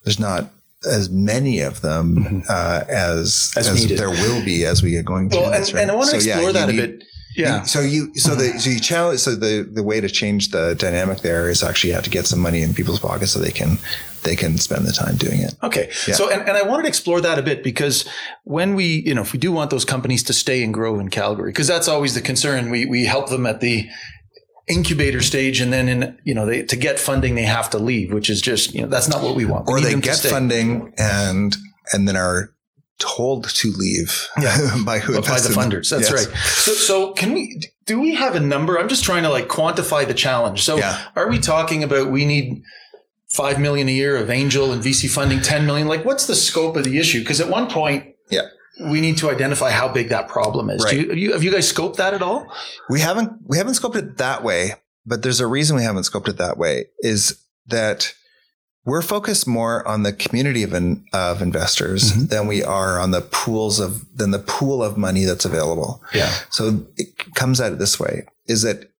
[0.04, 0.50] There's not
[0.86, 2.40] as many of them mm-hmm.
[2.50, 5.54] uh, as, as, as there will be as we get going through well.
[5.54, 5.82] And, right?
[5.82, 7.04] and I want to so, explore yeah, that need, a bit.
[7.36, 7.62] Yeah.
[7.62, 10.76] You, so you so the so you challenge so the the way to change the
[10.76, 13.52] dynamic there is actually you have to get some money in people's pockets so they
[13.52, 13.80] can
[14.24, 15.56] they can spend the time doing it.
[15.64, 15.90] Okay.
[16.08, 16.14] Yeah.
[16.14, 18.08] So and, and I wanted to explore that a bit because
[18.44, 21.10] when we you know if we do want those companies to stay and grow in
[21.10, 23.90] Calgary because that's always the concern we we help them at the
[24.68, 28.14] incubator stage and then in you know they, to get funding they have to leave
[28.14, 29.68] which is just you know that's not what we want.
[29.68, 31.56] We or they get funding and
[31.92, 32.54] and then are
[33.00, 34.78] told to leave yeah.
[34.86, 35.90] by who by the funders.
[35.90, 36.28] That's yes.
[36.28, 36.38] right.
[36.38, 38.80] So, so can we do we have a number?
[38.80, 40.64] I'm just trying to like quantify the challenge.
[40.64, 41.08] So yeah.
[41.16, 42.64] are we talking about we need
[43.30, 45.88] 5 million a year of angel and vc funding 10 million?
[45.88, 47.20] Like what's the scope of the issue?
[47.20, 48.48] Because at one point yeah
[48.80, 50.84] we need to identify how big that problem is.
[50.84, 50.96] Right.
[50.96, 52.52] You, you, have you guys scoped that at all?
[52.90, 53.34] We haven't.
[53.46, 54.74] We haven't scoped it that way.
[55.06, 56.86] But there's a reason we haven't scoped it that way.
[57.00, 58.14] Is that
[58.86, 62.26] we're focused more on the community of, in, of investors mm-hmm.
[62.26, 66.02] than we are on the pools of than the pool of money that's available.
[66.14, 66.32] Yeah.
[66.50, 68.92] So it comes at it this way: is that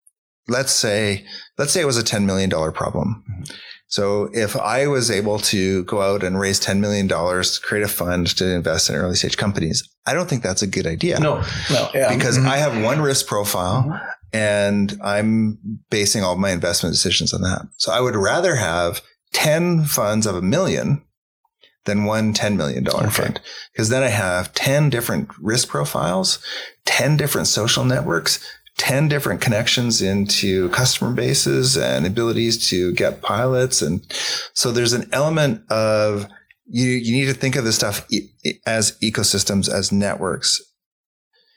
[0.48, 1.26] let's say
[1.58, 3.24] let's say it was a ten million dollar problem.
[3.30, 3.54] Mm-hmm.
[3.94, 7.88] So if I was able to go out and raise $10 million to create a
[7.88, 11.20] fund to invest in early stage companies, I don't think that's a good idea.
[11.20, 12.12] No, no, yeah.
[12.12, 12.48] Because mm-hmm.
[12.48, 14.06] I have one risk profile mm-hmm.
[14.36, 15.60] and I'm
[15.92, 17.68] basing all my investment decisions on that.
[17.78, 19.04] So I would rather have
[19.34, 21.04] 10 funds of a million
[21.86, 23.10] than one $10 million okay.
[23.12, 23.42] fund.
[23.74, 26.40] Because then I have 10 different risk profiles,
[26.86, 28.44] 10 different social networks,
[28.78, 33.82] 10 different connections into customer bases and abilities to get pilots.
[33.82, 34.06] And
[34.54, 36.28] so there's an element of
[36.66, 38.08] you, you need to think of this stuff
[38.66, 40.62] as ecosystems, as networks.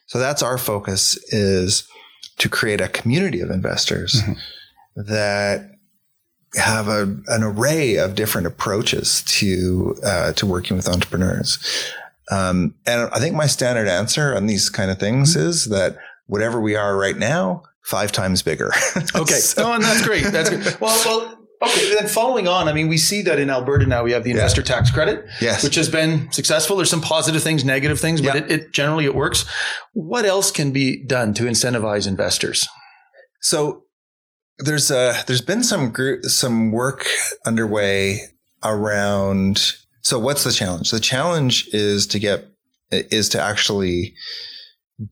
[0.06, 1.88] So that's our focus is
[2.38, 5.02] to create a community of investors mm-hmm.
[5.06, 5.70] that
[6.54, 11.58] have a, an array of different approaches to uh, to working with entrepreneurs.
[12.30, 15.48] Um, and I think my standard answer on these kind of things mm-hmm.
[15.48, 18.72] is that whatever we are right now, five times bigger.
[19.14, 19.34] okay.
[19.34, 20.24] so, no, and that's great.
[20.24, 20.76] That's great.
[20.80, 21.94] Well, well, okay.
[21.94, 24.60] Then following on, I mean, we see that in Alberta now we have the investor
[24.60, 24.66] yeah.
[24.66, 25.64] tax credit, yes.
[25.64, 26.76] which has been successful.
[26.76, 28.42] There's some positive things, negative things, but yeah.
[28.42, 29.46] it, it generally it works.
[29.92, 32.68] What else can be done to incentivize investors?
[33.40, 33.84] So
[34.58, 37.06] there's uh there's been some group some work
[37.44, 38.20] underway
[38.64, 42.48] around so what's the challenge the challenge is to get
[42.90, 44.14] is to actually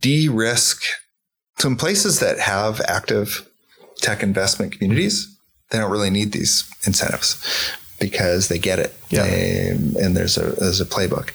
[0.00, 0.82] de-risk
[1.58, 3.48] some places that have active
[3.96, 5.36] tech investment communities,
[5.70, 7.42] they don't really need these incentives
[8.00, 8.94] because they get it.
[9.08, 9.22] Yeah.
[9.22, 11.30] They, and there's a, there's a playbook.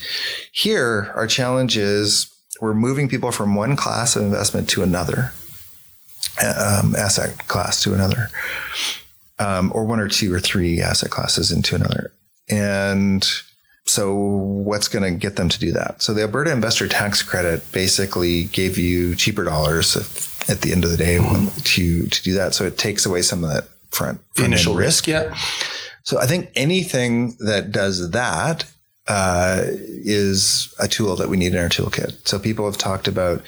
[0.52, 5.32] Here, our challenge is we're moving people from one class of investment to another,
[6.44, 8.30] um, asset class to another,
[9.40, 12.12] um, or one or two or three asset classes into another.
[12.50, 13.28] And
[13.90, 16.02] so what's going to get them to do that?
[16.02, 19.98] So the Alberta Investor Tax Credit basically gave you cheaper dollars
[20.48, 21.48] at the end of the day mm-hmm.
[21.60, 22.54] to to do that.
[22.54, 25.08] So it takes away some of that front, front initial risk.
[25.08, 25.36] Yeah.
[26.04, 28.66] So I think anything that does that
[29.08, 32.28] uh, is a tool that we need in our toolkit.
[32.28, 33.42] So people have talked about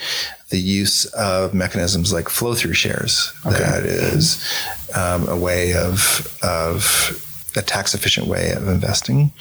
[0.49, 3.31] the use of mechanisms like flow through shares.
[3.45, 3.59] Okay.
[3.59, 4.43] That is
[4.95, 9.33] um, a way of of a tax efficient way of investing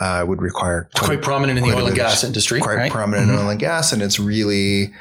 [0.00, 2.60] uh, would require quite, quite prominent in the oil and gas industry.
[2.60, 2.92] Quite right?
[2.92, 3.38] prominent mm-hmm.
[3.38, 4.92] in oil and gas, and it's really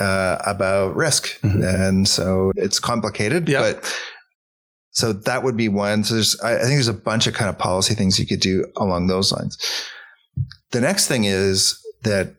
[0.00, 1.62] uh, about risk, mm-hmm.
[1.62, 3.48] and so it's complicated.
[3.48, 3.60] Yep.
[3.60, 3.98] But
[4.90, 6.04] so that would be one.
[6.04, 8.40] So there's, I, I think there's a bunch of kind of policy things you could
[8.40, 9.58] do along those lines.
[10.70, 12.34] The next thing is that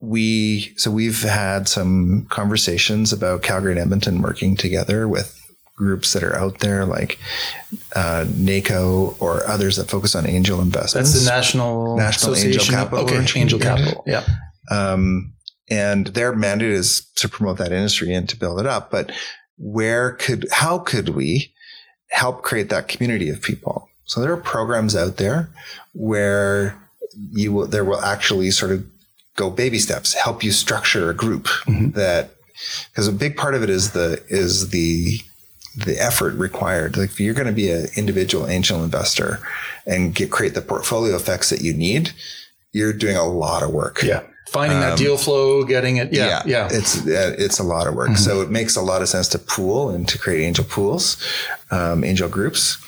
[0.00, 5.37] we so we've had some conversations about Calgary and Edmonton working together with
[5.78, 7.20] groups that are out there like
[7.94, 11.12] uh, NACO or others that focus on angel investments.
[11.12, 13.04] That's the National National Angel Capital.
[13.04, 14.02] Okay, Angel Capital.
[14.04, 14.24] Yeah.
[14.70, 15.32] Um,
[15.70, 18.90] and their mandate is to promote that industry and to build it up.
[18.90, 19.12] But
[19.56, 21.54] where could, how could we
[22.10, 23.88] help create that community of people?
[24.04, 25.48] So there are programs out there
[25.94, 26.76] where
[27.32, 28.84] you will, there will actually sort of
[29.36, 31.90] go baby steps, help you structure a group mm-hmm.
[31.90, 32.30] that,
[32.90, 35.20] because a big part of it is the, is the
[35.84, 36.96] the effort required.
[36.96, 39.40] Like if you're going to be an individual angel investor
[39.86, 42.12] and get create the portfolio effects that you need,
[42.72, 44.02] you're doing a lot of work.
[44.02, 44.22] Yeah.
[44.48, 46.12] Finding that um, deal flow, getting it.
[46.12, 46.26] Yeah.
[46.26, 46.42] Yeah.
[46.46, 46.68] yeah.
[46.70, 48.10] It's, it's a lot of work.
[48.10, 48.16] Mm-hmm.
[48.16, 51.22] So it makes a lot of sense to pool and to create angel pools,
[51.70, 52.78] um, angel groups.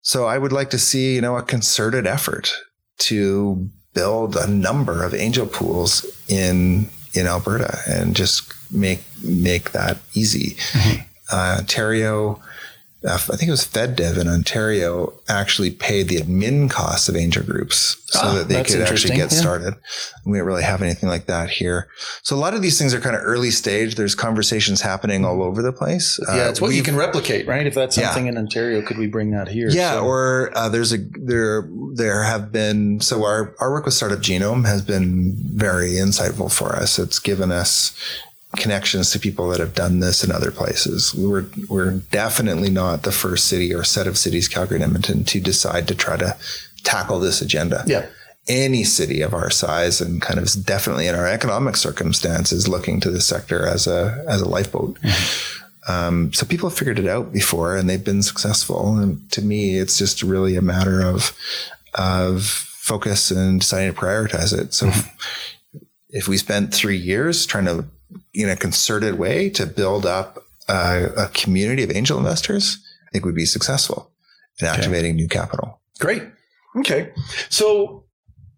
[0.00, 2.52] So I would like to see, you know, a concerted effort
[2.98, 9.98] to build a number of angel pools in in Alberta and just make make that
[10.14, 10.54] easy.
[10.72, 11.02] Mm-hmm.
[11.32, 12.40] Uh, Ontario
[13.06, 17.44] uh, I think it was FedDev in Ontario actually paid the admin costs of angel
[17.44, 19.38] groups so ah, that they could actually get yeah.
[19.38, 19.74] started.
[20.24, 21.88] We don't really have anything like that here.
[22.22, 23.94] So a lot of these things are kind of early stage.
[23.94, 26.18] There's conversations happening all over the place.
[26.26, 27.66] Yeah, uh, it's what you can replicate, right?
[27.66, 28.32] If that's something yeah.
[28.32, 29.68] in Ontario, could we bring that here?
[29.70, 30.06] Yeah, so.
[30.06, 34.66] or uh, there's a there there have been so our our work with Startup Genome
[34.66, 36.98] has been very insightful for us.
[36.98, 37.96] It's given us
[38.56, 41.14] connections to people that have done this in other places.
[41.14, 45.40] We're we're definitely not the first city or set of cities, Calgary and Edmonton, to
[45.40, 46.36] decide to try to
[46.82, 47.84] tackle this agenda.
[47.86, 48.06] Yeah.
[48.48, 53.10] Any city of our size and kind of definitely in our economic circumstances looking to
[53.10, 55.00] this sector as a as a lifeboat.
[55.00, 55.92] Mm-hmm.
[55.92, 58.98] Um, so people have figured it out before and they've been successful.
[58.98, 61.36] And to me, it's just really a matter of
[61.94, 64.74] of focus and deciding to prioritize it.
[64.74, 65.08] So mm-hmm.
[65.74, 67.84] if, if we spent three years trying to
[68.36, 73.24] in a concerted way to build up a, a community of angel investors, I think
[73.24, 74.12] we'd be successful
[74.60, 75.22] in activating okay.
[75.22, 75.80] new capital.
[75.98, 76.22] Great.
[76.76, 77.12] Okay.
[77.48, 78.04] So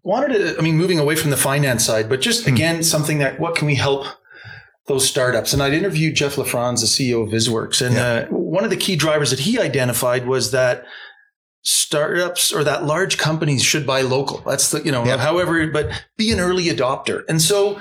[0.03, 2.53] wanted to, I mean, moving away from the finance side, but just hmm.
[2.53, 4.05] again, something that, what can we help
[4.87, 5.53] those startups?
[5.53, 7.85] And I'd interviewed Jeff LaFrance, the CEO of VizworX.
[7.85, 8.03] And yeah.
[8.03, 10.85] uh, one of the key drivers that he identified was that
[11.61, 14.39] startups or that large companies should buy local.
[14.39, 15.19] That's the, you know, yep.
[15.19, 17.23] however, but be an early adopter.
[17.29, 17.79] And so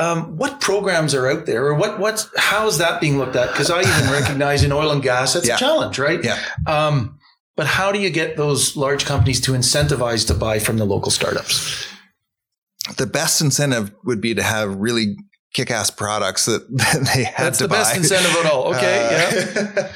[0.00, 3.50] um, what programs are out there or what what's how is that being looked at?
[3.52, 5.56] Because i even recognize in oil and gas it's yeah.
[5.56, 6.24] a challenge right?
[6.24, 6.38] Yeah.
[6.66, 7.18] Um,
[7.54, 11.10] but how do you get those large companies to incentivize to buy from the local
[11.10, 11.86] startups?
[12.96, 15.16] The best incentive would be to have really
[15.52, 18.74] kick-ass products that, that they had that's to the best incentive at all.
[18.74, 19.92] Okay uh, yeah.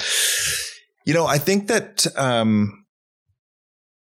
[1.06, 2.83] you know i think that um,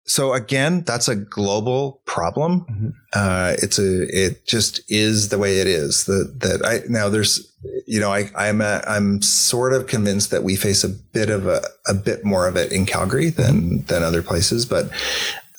[0.08, 2.62] so again, that's a global problem.
[2.62, 2.89] Mm-hmm.
[3.13, 7.54] Uh, it's a, it just is the way it is that, that I, now there's,
[7.86, 11.46] you know, I, I'm, a, I'm sort of convinced that we face a bit of
[11.46, 13.86] a, a bit more of it in Calgary than, mm-hmm.
[13.88, 14.89] than other places, but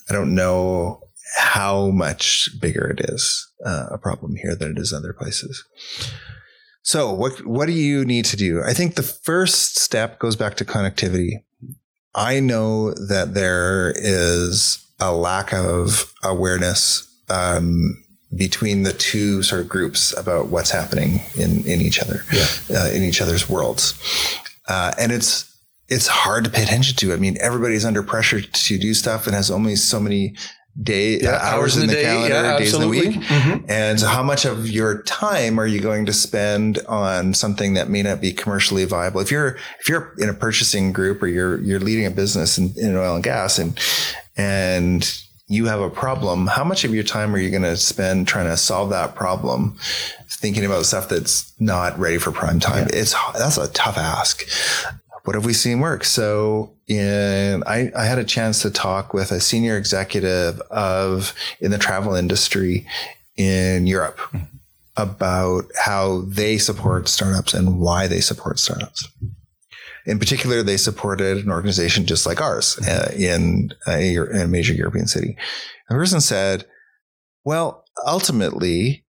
[0.09, 1.03] I don't know
[1.37, 5.63] how much bigger it is uh, a problem here than it is other places.
[6.81, 8.63] So what, what do you need to do?
[8.65, 11.43] I think the first step goes back to connectivity.
[12.15, 18.03] I know that there is a lack of awareness um,
[18.35, 22.45] between the two sort of groups about what's happening in in each other, yeah.
[22.71, 23.93] uh, in each other's worlds,
[24.67, 25.45] uh, and it's
[25.87, 27.13] it's hard to pay attention to.
[27.13, 30.35] I mean, everybody's under pressure to do stuff and has only so many
[30.81, 33.15] day yeah, uh, hours, hours, in the, the calendar, yeah, days in the week.
[33.15, 33.69] Mm-hmm.
[33.69, 37.89] And so how much of your time are you going to spend on something that
[37.89, 39.19] may not be commercially viable?
[39.21, 42.73] If you're if you're in a purchasing group or you're you're leading a business in,
[42.77, 43.77] in oil and gas and
[44.37, 48.27] and you have a problem, how much of your time are you going to spend
[48.27, 49.77] trying to solve that problem?
[50.29, 52.87] Thinking about stuff that's not ready for prime time.
[52.91, 52.99] Yeah.
[52.99, 54.43] It's that's a tough ask
[55.29, 56.03] what have we seen work?
[56.05, 61.69] So in, I, I, had a chance to talk with a senior executive of in
[61.69, 62.87] the travel industry
[63.37, 64.45] in Europe mm-hmm.
[64.97, 69.07] about how they support startups and why they support startups.
[70.07, 74.73] In particular, they supported an organization just like ours uh, in, a, in a major
[74.73, 75.37] European city.
[75.89, 76.65] And The person said,
[77.45, 79.05] well, ultimately,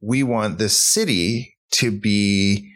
[0.00, 2.72] we want this city to be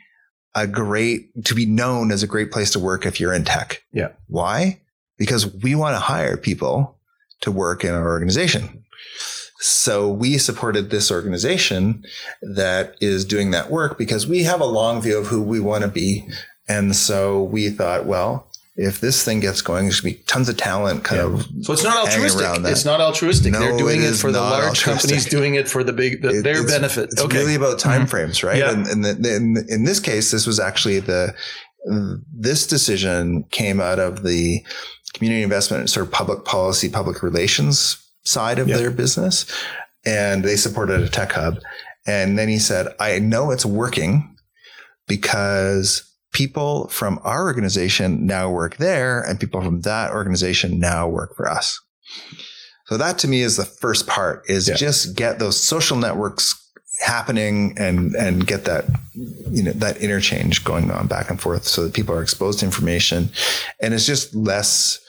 [0.54, 3.82] a great to be known as a great place to work if you're in tech.
[3.92, 4.08] Yeah.
[4.28, 4.80] Why?
[5.18, 6.98] Because we want to hire people
[7.40, 8.84] to work in our organization.
[9.58, 12.04] So we supported this organization
[12.42, 15.82] that is doing that work because we have a long view of who we want
[15.82, 16.28] to be.
[16.68, 20.49] And so we thought, well, if this thing gets going, there's going to be tons
[20.49, 21.41] of talent kind yeah.
[21.41, 21.64] of.
[21.64, 22.64] So it's not altruistic.
[22.64, 23.53] It's not altruistic.
[23.53, 24.85] No, They're doing it, it for the large altruistic.
[24.85, 27.11] companies doing it for the big, the, it, their it's, benefit.
[27.12, 27.39] It's okay.
[27.39, 28.11] really about time mm-hmm.
[28.11, 28.57] frames, right?
[28.57, 28.73] Yeah.
[28.73, 31.35] And, and the, in, in this case, this was actually the,
[32.33, 34.64] this decision came out of the
[35.12, 39.45] community investment and sort of public policy, public relations side of their business.
[40.07, 41.59] And they supported a tech hub.
[42.07, 44.37] And then he said, I know it's working
[45.07, 51.37] because people from our organization now work there and people from that organization now work
[51.37, 51.80] for us.
[52.87, 54.74] So that to me is the first part is yeah.
[54.74, 56.59] just get those social networks
[57.01, 61.85] happening and and get that you know that interchange going on back and forth so
[61.85, 63.28] that people are exposed to information
[63.80, 65.01] and it's just less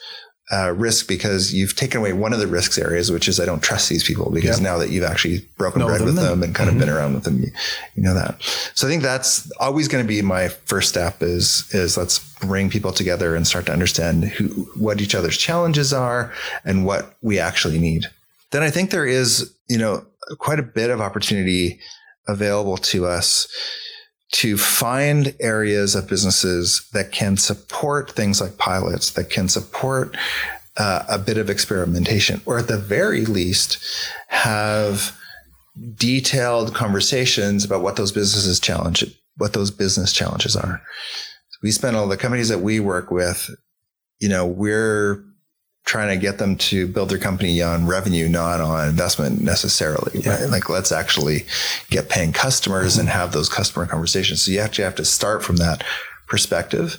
[0.52, 3.62] uh, risk because you've taken away one of the risks areas, which is I don't
[3.62, 6.54] trust these people because now that you've actually broken know bread them with them and
[6.54, 6.80] kind mm-hmm.
[6.80, 7.50] of been around with them, you,
[7.94, 8.40] you, know that.
[8.74, 12.68] So I think that's always going to be my first step is is let's bring
[12.68, 16.32] people together and start to understand who what each other's challenges are
[16.64, 18.06] and what we actually need.
[18.50, 20.04] Then I think there is you know
[20.38, 21.80] quite a bit of opportunity
[22.28, 23.48] available to us
[24.34, 30.16] to find areas of businesses that can support things like pilots, that can support
[30.76, 33.78] uh, a bit of experimentation, or at the very least,
[34.26, 35.16] have
[35.94, 39.04] detailed conversations about what those businesses challenge,
[39.36, 40.82] what those business challenges are.
[41.62, 43.54] we spend all the companies that we work with,
[44.18, 45.24] you know, we're
[45.84, 50.20] trying to get them to build their company on revenue, not on investment necessarily.
[50.20, 50.40] Yeah.
[50.40, 50.50] Right?
[50.50, 51.46] Like let's actually
[51.90, 53.00] get paying customers mm-hmm.
[53.00, 54.42] and have those customer conversations.
[54.42, 55.84] So you actually have to start from that
[56.26, 56.98] perspective.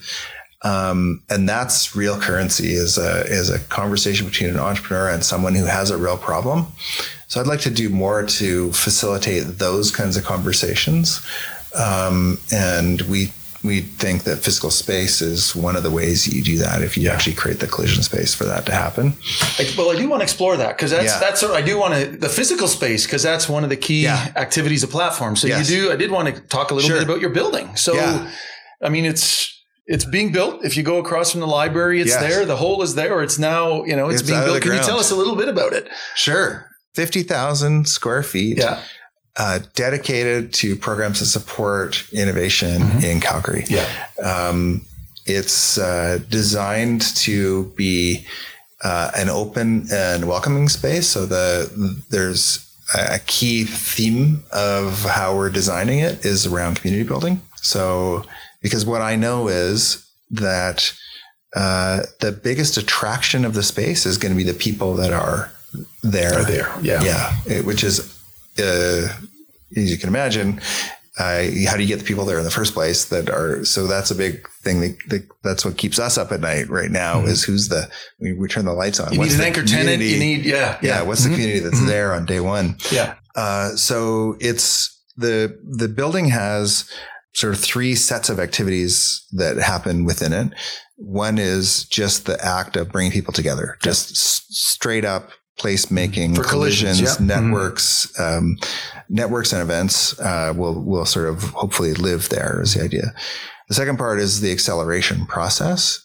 [0.61, 5.55] Um, and that's real currency is a, is a conversation between an entrepreneur and someone
[5.55, 6.67] who has a real problem.
[7.27, 11.25] So I'd like to do more to facilitate those kinds of conversations.
[11.75, 13.31] Um, and we
[13.65, 17.03] we think that physical space is one of the ways you do that if you
[17.03, 17.13] yeah.
[17.13, 19.13] actually create the collision space for that to happen.
[19.57, 21.19] I, well, I do want to explore that because that's yeah.
[21.19, 24.31] that's I do want to the physical space because that's one of the key yeah.
[24.35, 25.35] activities of platform.
[25.35, 25.69] So yes.
[25.69, 25.91] you do.
[25.91, 26.97] I did want to talk a little sure.
[26.97, 27.75] bit about your building.
[27.75, 27.95] So,
[28.81, 29.51] I mean, it's
[29.87, 30.63] it's being built.
[30.63, 32.21] If you go across from the library, it's yes.
[32.21, 32.45] there.
[32.45, 33.21] The hole is there.
[33.21, 34.61] It's now you know it's, it's being built.
[34.61, 35.89] Can you tell us a little bit about it?
[36.15, 36.69] Sure.
[36.93, 38.57] Fifty thousand square feet.
[38.57, 38.81] Yeah
[39.37, 43.03] uh, dedicated to programs that support innovation mm-hmm.
[43.03, 43.65] in Calgary.
[43.67, 43.87] Yeah.
[44.23, 44.85] Um,
[45.25, 48.25] it's uh, designed to be
[48.83, 51.07] uh, an open and welcoming space.
[51.07, 52.61] So the there's
[52.93, 57.41] a key theme of how we're designing it is around community building.
[57.55, 58.23] So
[58.61, 60.93] because what I know is that
[61.55, 65.51] uh, the biggest attraction of the space is going to be the people that are
[66.03, 66.39] there.
[66.39, 66.71] Are there?
[66.81, 67.03] Yeah.
[67.03, 67.35] Yeah.
[67.47, 68.14] It, which is
[68.59, 69.07] uh,
[69.75, 70.61] as you can imagine,
[71.17, 73.87] uh, how do you get the people there in the first place that are so
[73.87, 77.15] that's a big thing that, that that's what keeps us up at night right now
[77.15, 77.29] mm-hmm.
[77.29, 77.89] is who's the
[78.19, 79.13] we, we, turn the lights on.
[79.13, 80.01] You what's need an anchor tenant?
[80.01, 81.31] You need yeah yeah, yeah what's mm-hmm.
[81.31, 81.87] the community that's mm-hmm.
[81.87, 82.75] there on day one?
[82.91, 83.15] Yeah.
[83.35, 86.89] Uh, so it's the the building has
[87.33, 90.53] sort of three sets of activities that happen within it.
[90.97, 96.43] One is just the act of bringing people together just s- straight up placemaking, For
[96.43, 97.17] collisions, collisions.
[97.17, 97.27] Mm-hmm.
[97.27, 98.37] networks, mm-hmm.
[98.37, 98.57] um,
[99.09, 103.13] networks and events uh, will will sort of hopefully live there is the idea.
[103.67, 106.01] The second part is the acceleration process.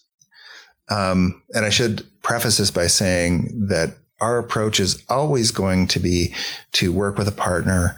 [0.88, 6.00] Um, and I should preface this by saying that our approach is always going to
[6.00, 6.34] be
[6.72, 7.96] to work with a partner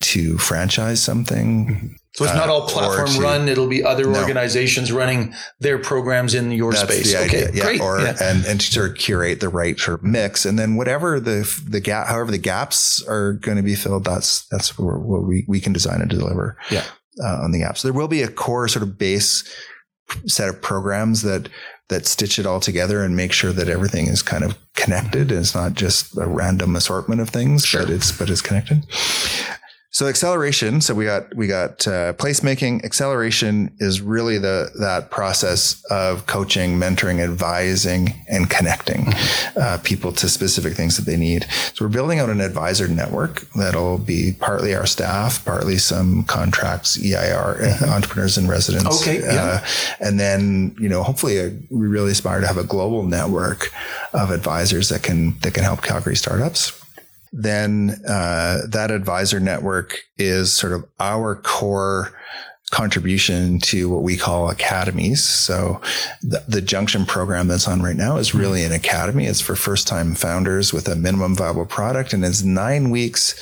[0.00, 1.66] to franchise something.
[1.66, 1.86] Mm-hmm.
[2.16, 3.46] So it's not all uh, platform to, run.
[3.46, 4.18] It'll be other no.
[4.18, 7.14] organizations running their programs in your That's space.
[7.14, 7.62] Okay, yeah.
[7.62, 7.80] great.
[7.82, 8.16] Or yeah.
[8.22, 11.46] and and to sort of curate the right sort of mix, and then whatever the
[11.68, 15.44] the gap, however the gaps are going to be filled, that's that's where, where we
[15.46, 16.56] we can design and deliver.
[16.70, 16.84] Yeah.
[17.22, 19.42] Uh, on the app, so there will be a core sort of base
[20.26, 21.48] set of programs that
[21.88, 25.40] that stitch it all together and make sure that everything is kind of connected and
[25.40, 27.82] it's not just a random assortment of things, sure.
[27.82, 28.86] but it's but it's connected.
[29.96, 30.82] So acceleration.
[30.82, 32.84] So we got we got uh, placemaking.
[32.84, 39.58] Acceleration is really the that process of coaching, mentoring, advising, and connecting mm-hmm.
[39.58, 41.46] uh, people to specific things that they need.
[41.72, 46.98] So we're building out an advisor network that'll be partly our staff, partly some contracts,
[46.98, 47.84] EIR, uh, mm-hmm.
[47.90, 49.00] entrepreneurs and residents.
[49.00, 49.20] Okay.
[49.20, 49.62] Yeah.
[49.62, 49.66] Uh,
[50.00, 53.72] and then you know hopefully a, we really aspire to have a global network
[54.12, 56.82] of advisors that can that can help Calgary startups
[57.36, 62.12] then uh, that advisor network is sort of our core
[62.70, 65.22] contribution to what we call academies.
[65.22, 65.80] So
[66.22, 69.26] the, the, Junction program that's on right now is really an academy.
[69.26, 73.36] It's for first time founders with a minimum viable product and it's nine weeks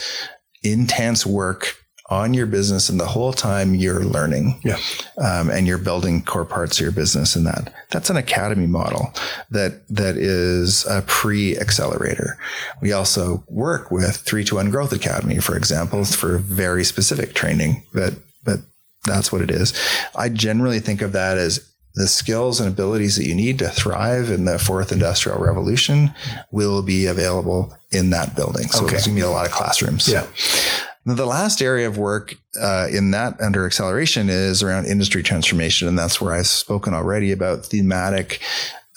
[0.63, 1.77] intense work
[2.11, 4.77] on your business and the whole time you're learning yeah.
[5.17, 9.13] Um, and you're building core parts of your business and that that's an academy model
[9.51, 12.37] that that is a pre-accelerator
[12.83, 17.83] we also work with 3 to 1 growth academy for example for very specific training
[17.95, 18.61] but but
[19.07, 19.73] that's what it is
[20.15, 24.31] i generally think of that as the skills and abilities that you need to thrive
[24.31, 26.13] in the fourth industrial revolution
[26.51, 28.67] will be available in that building.
[28.67, 28.95] So okay.
[28.95, 30.09] there's going to be a lot of classrooms.
[30.09, 30.27] Yeah.
[31.07, 35.87] The last area of work uh, in that under acceleration is around industry transformation.
[35.87, 38.41] And that's where I've spoken already about thematic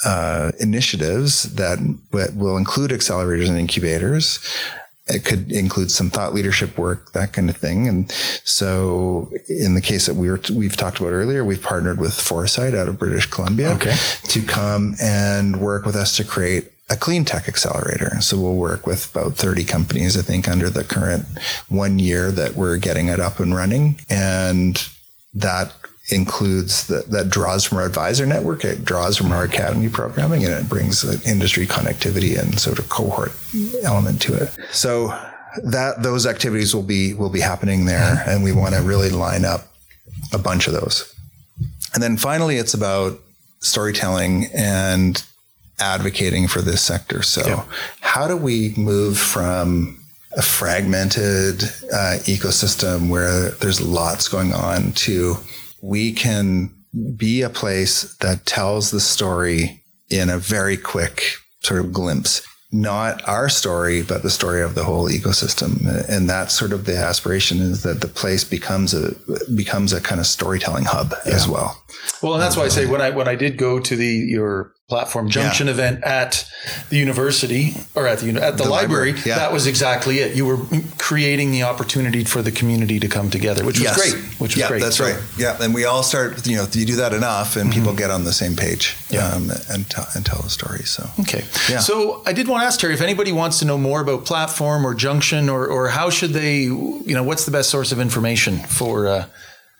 [0.05, 1.79] uh, initiatives that,
[2.11, 4.39] that will include accelerators and incubators
[5.09, 7.87] it could include some thought leadership work, that kind of thing.
[7.87, 8.11] And
[8.43, 12.75] so in the case that we were, we've talked about earlier, we've partnered with Foresight
[12.75, 13.95] out of British Columbia okay.
[14.23, 18.21] to come and work with us to create a clean tech accelerator.
[18.21, 21.25] So we'll work with about 30 companies, I think, under the current
[21.67, 23.99] one year that we're getting it up and running.
[24.09, 24.87] And
[25.33, 25.73] that
[26.09, 30.53] includes that that draws from our advisor network, it draws from our academy programming, and
[30.53, 33.33] it brings industry connectivity and sort of cohort
[33.83, 34.49] element to it.
[34.71, 35.07] So
[35.63, 38.29] that those activities will be will be happening there, mm-hmm.
[38.29, 39.67] and we want to really line up
[40.33, 41.13] a bunch of those.
[41.93, 43.19] And then finally, it's about
[43.59, 45.23] storytelling and
[45.79, 47.21] advocating for this sector.
[47.21, 47.63] So, yeah.
[48.01, 49.99] how do we move from
[50.35, 55.35] a fragmented uh, ecosystem where there's lots going on to
[55.81, 56.73] we can
[57.15, 63.25] be a place that tells the story in a very quick sort of glimpse not
[63.27, 65.85] our story, but the story of the whole ecosystem.
[66.09, 69.15] And that's sort of the aspiration is that the place becomes a
[69.55, 71.33] becomes a kind of storytelling hub yeah.
[71.33, 71.81] as well.
[72.21, 74.73] Well, and that's why I say when I when I did go to the your
[74.87, 75.73] platform junction yeah.
[75.73, 76.49] event at
[76.89, 79.35] the university or at the at the, the library, library yeah.
[79.35, 80.35] that was exactly it.
[80.35, 80.57] You were
[80.97, 83.95] creating the opportunity for the community to come together, which was yes.
[83.95, 84.23] great.
[84.39, 84.81] Which was yeah, great.
[84.81, 85.21] That's so, right.
[85.37, 86.47] Yeah, and we all start.
[86.47, 87.79] You know, you do that enough, and mm-hmm.
[87.79, 89.27] people get on the same page yeah.
[89.27, 90.83] um, and t- and tell the story.
[90.83, 91.43] So okay.
[91.69, 91.79] Yeah.
[91.79, 94.87] So I did want to ask Terry if anybody wants to know more about platform
[94.87, 98.57] or junction or or how should they, you know, what's the best source of information
[98.59, 99.07] for.
[99.07, 99.25] Uh,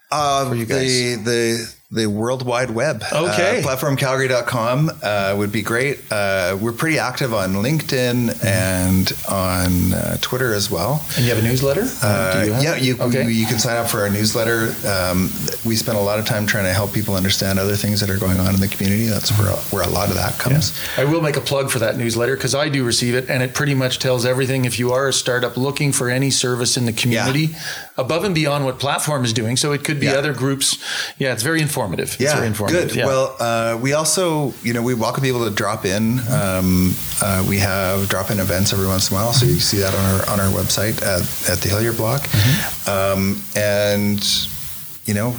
[0.09, 0.87] uh, for you guys?
[0.87, 3.01] The the the World Wide Web.
[3.13, 3.59] Okay.
[3.59, 5.99] Uh, platformcalgary.com uh, would be great.
[6.11, 11.01] Uh, we're pretty active on LinkedIn and on uh, Twitter as well.
[11.15, 11.83] And you have a newsletter?
[12.03, 13.31] Uh, you yeah, you, okay.
[13.31, 14.75] you can sign up for our newsletter.
[14.85, 15.31] Um,
[15.65, 18.19] we spend a lot of time trying to help people understand other things that are
[18.19, 19.05] going on in the community.
[19.05, 20.77] That's where, where a lot of that comes.
[20.97, 21.03] Yeah.
[21.03, 23.53] I will make a plug for that newsletter because I do receive it, and it
[23.53, 24.65] pretty much tells everything.
[24.65, 27.59] If you are a startup looking for any service in the community, yeah.
[27.97, 30.13] Above and beyond what Platform is doing, so it could be yeah.
[30.13, 30.77] other groups.
[31.17, 32.17] Yeah, it's very informative.
[32.19, 32.89] Yeah, informative.
[32.89, 32.95] good.
[32.95, 33.05] Yeah.
[33.05, 36.19] Well, uh, we also, you know, we welcome people to drop in.
[36.29, 39.79] Um, uh, we have drop in events every once in a while, so you see
[39.79, 42.89] that on our on our website at, at the Hillier Block, mm-hmm.
[42.89, 44.23] um, and
[45.05, 45.35] you know,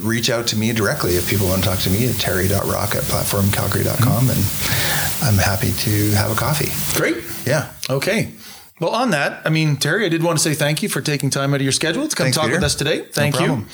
[0.00, 3.02] reach out to me directly if people want to talk to me at terry.rock at
[3.04, 5.22] platformcalgary.com, mm-hmm.
[5.22, 6.70] and I'm happy to have a coffee.
[6.98, 7.22] Great.
[7.46, 7.70] Yeah.
[7.88, 8.32] Okay.
[8.80, 11.28] Well, on that, I mean, Terry, I did want to say thank you for taking
[11.28, 12.56] time out of your schedule to come thanks, talk Peter.
[12.56, 13.02] with us today.
[13.02, 13.66] Thank no you.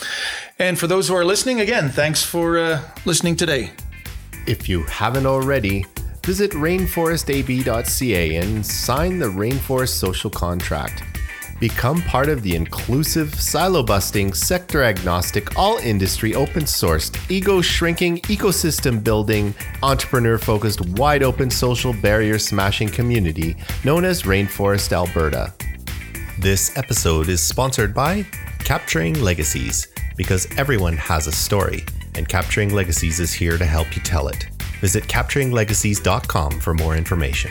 [0.58, 3.70] And for those who are listening, again, thanks for uh, listening today.
[4.48, 5.86] If you haven't already,
[6.24, 11.04] visit rainforestab.ca and sign the Rainforest Social Contract.
[11.58, 18.18] Become part of the inclusive, silo busting, sector agnostic, all industry open sourced, ego shrinking,
[18.22, 25.54] ecosystem building, entrepreneur focused, wide open social barrier smashing community known as Rainforest Alberta.
[26.38, 28.26] This episode is sponsored by
[28.58, 31.86] Capturing Legacies, because everyone has a story,
[32.16, 34.44] and Capturing Legacies is here to help you tell it.
[34.82, 37.50] Visit capturinglegacies.com for more information.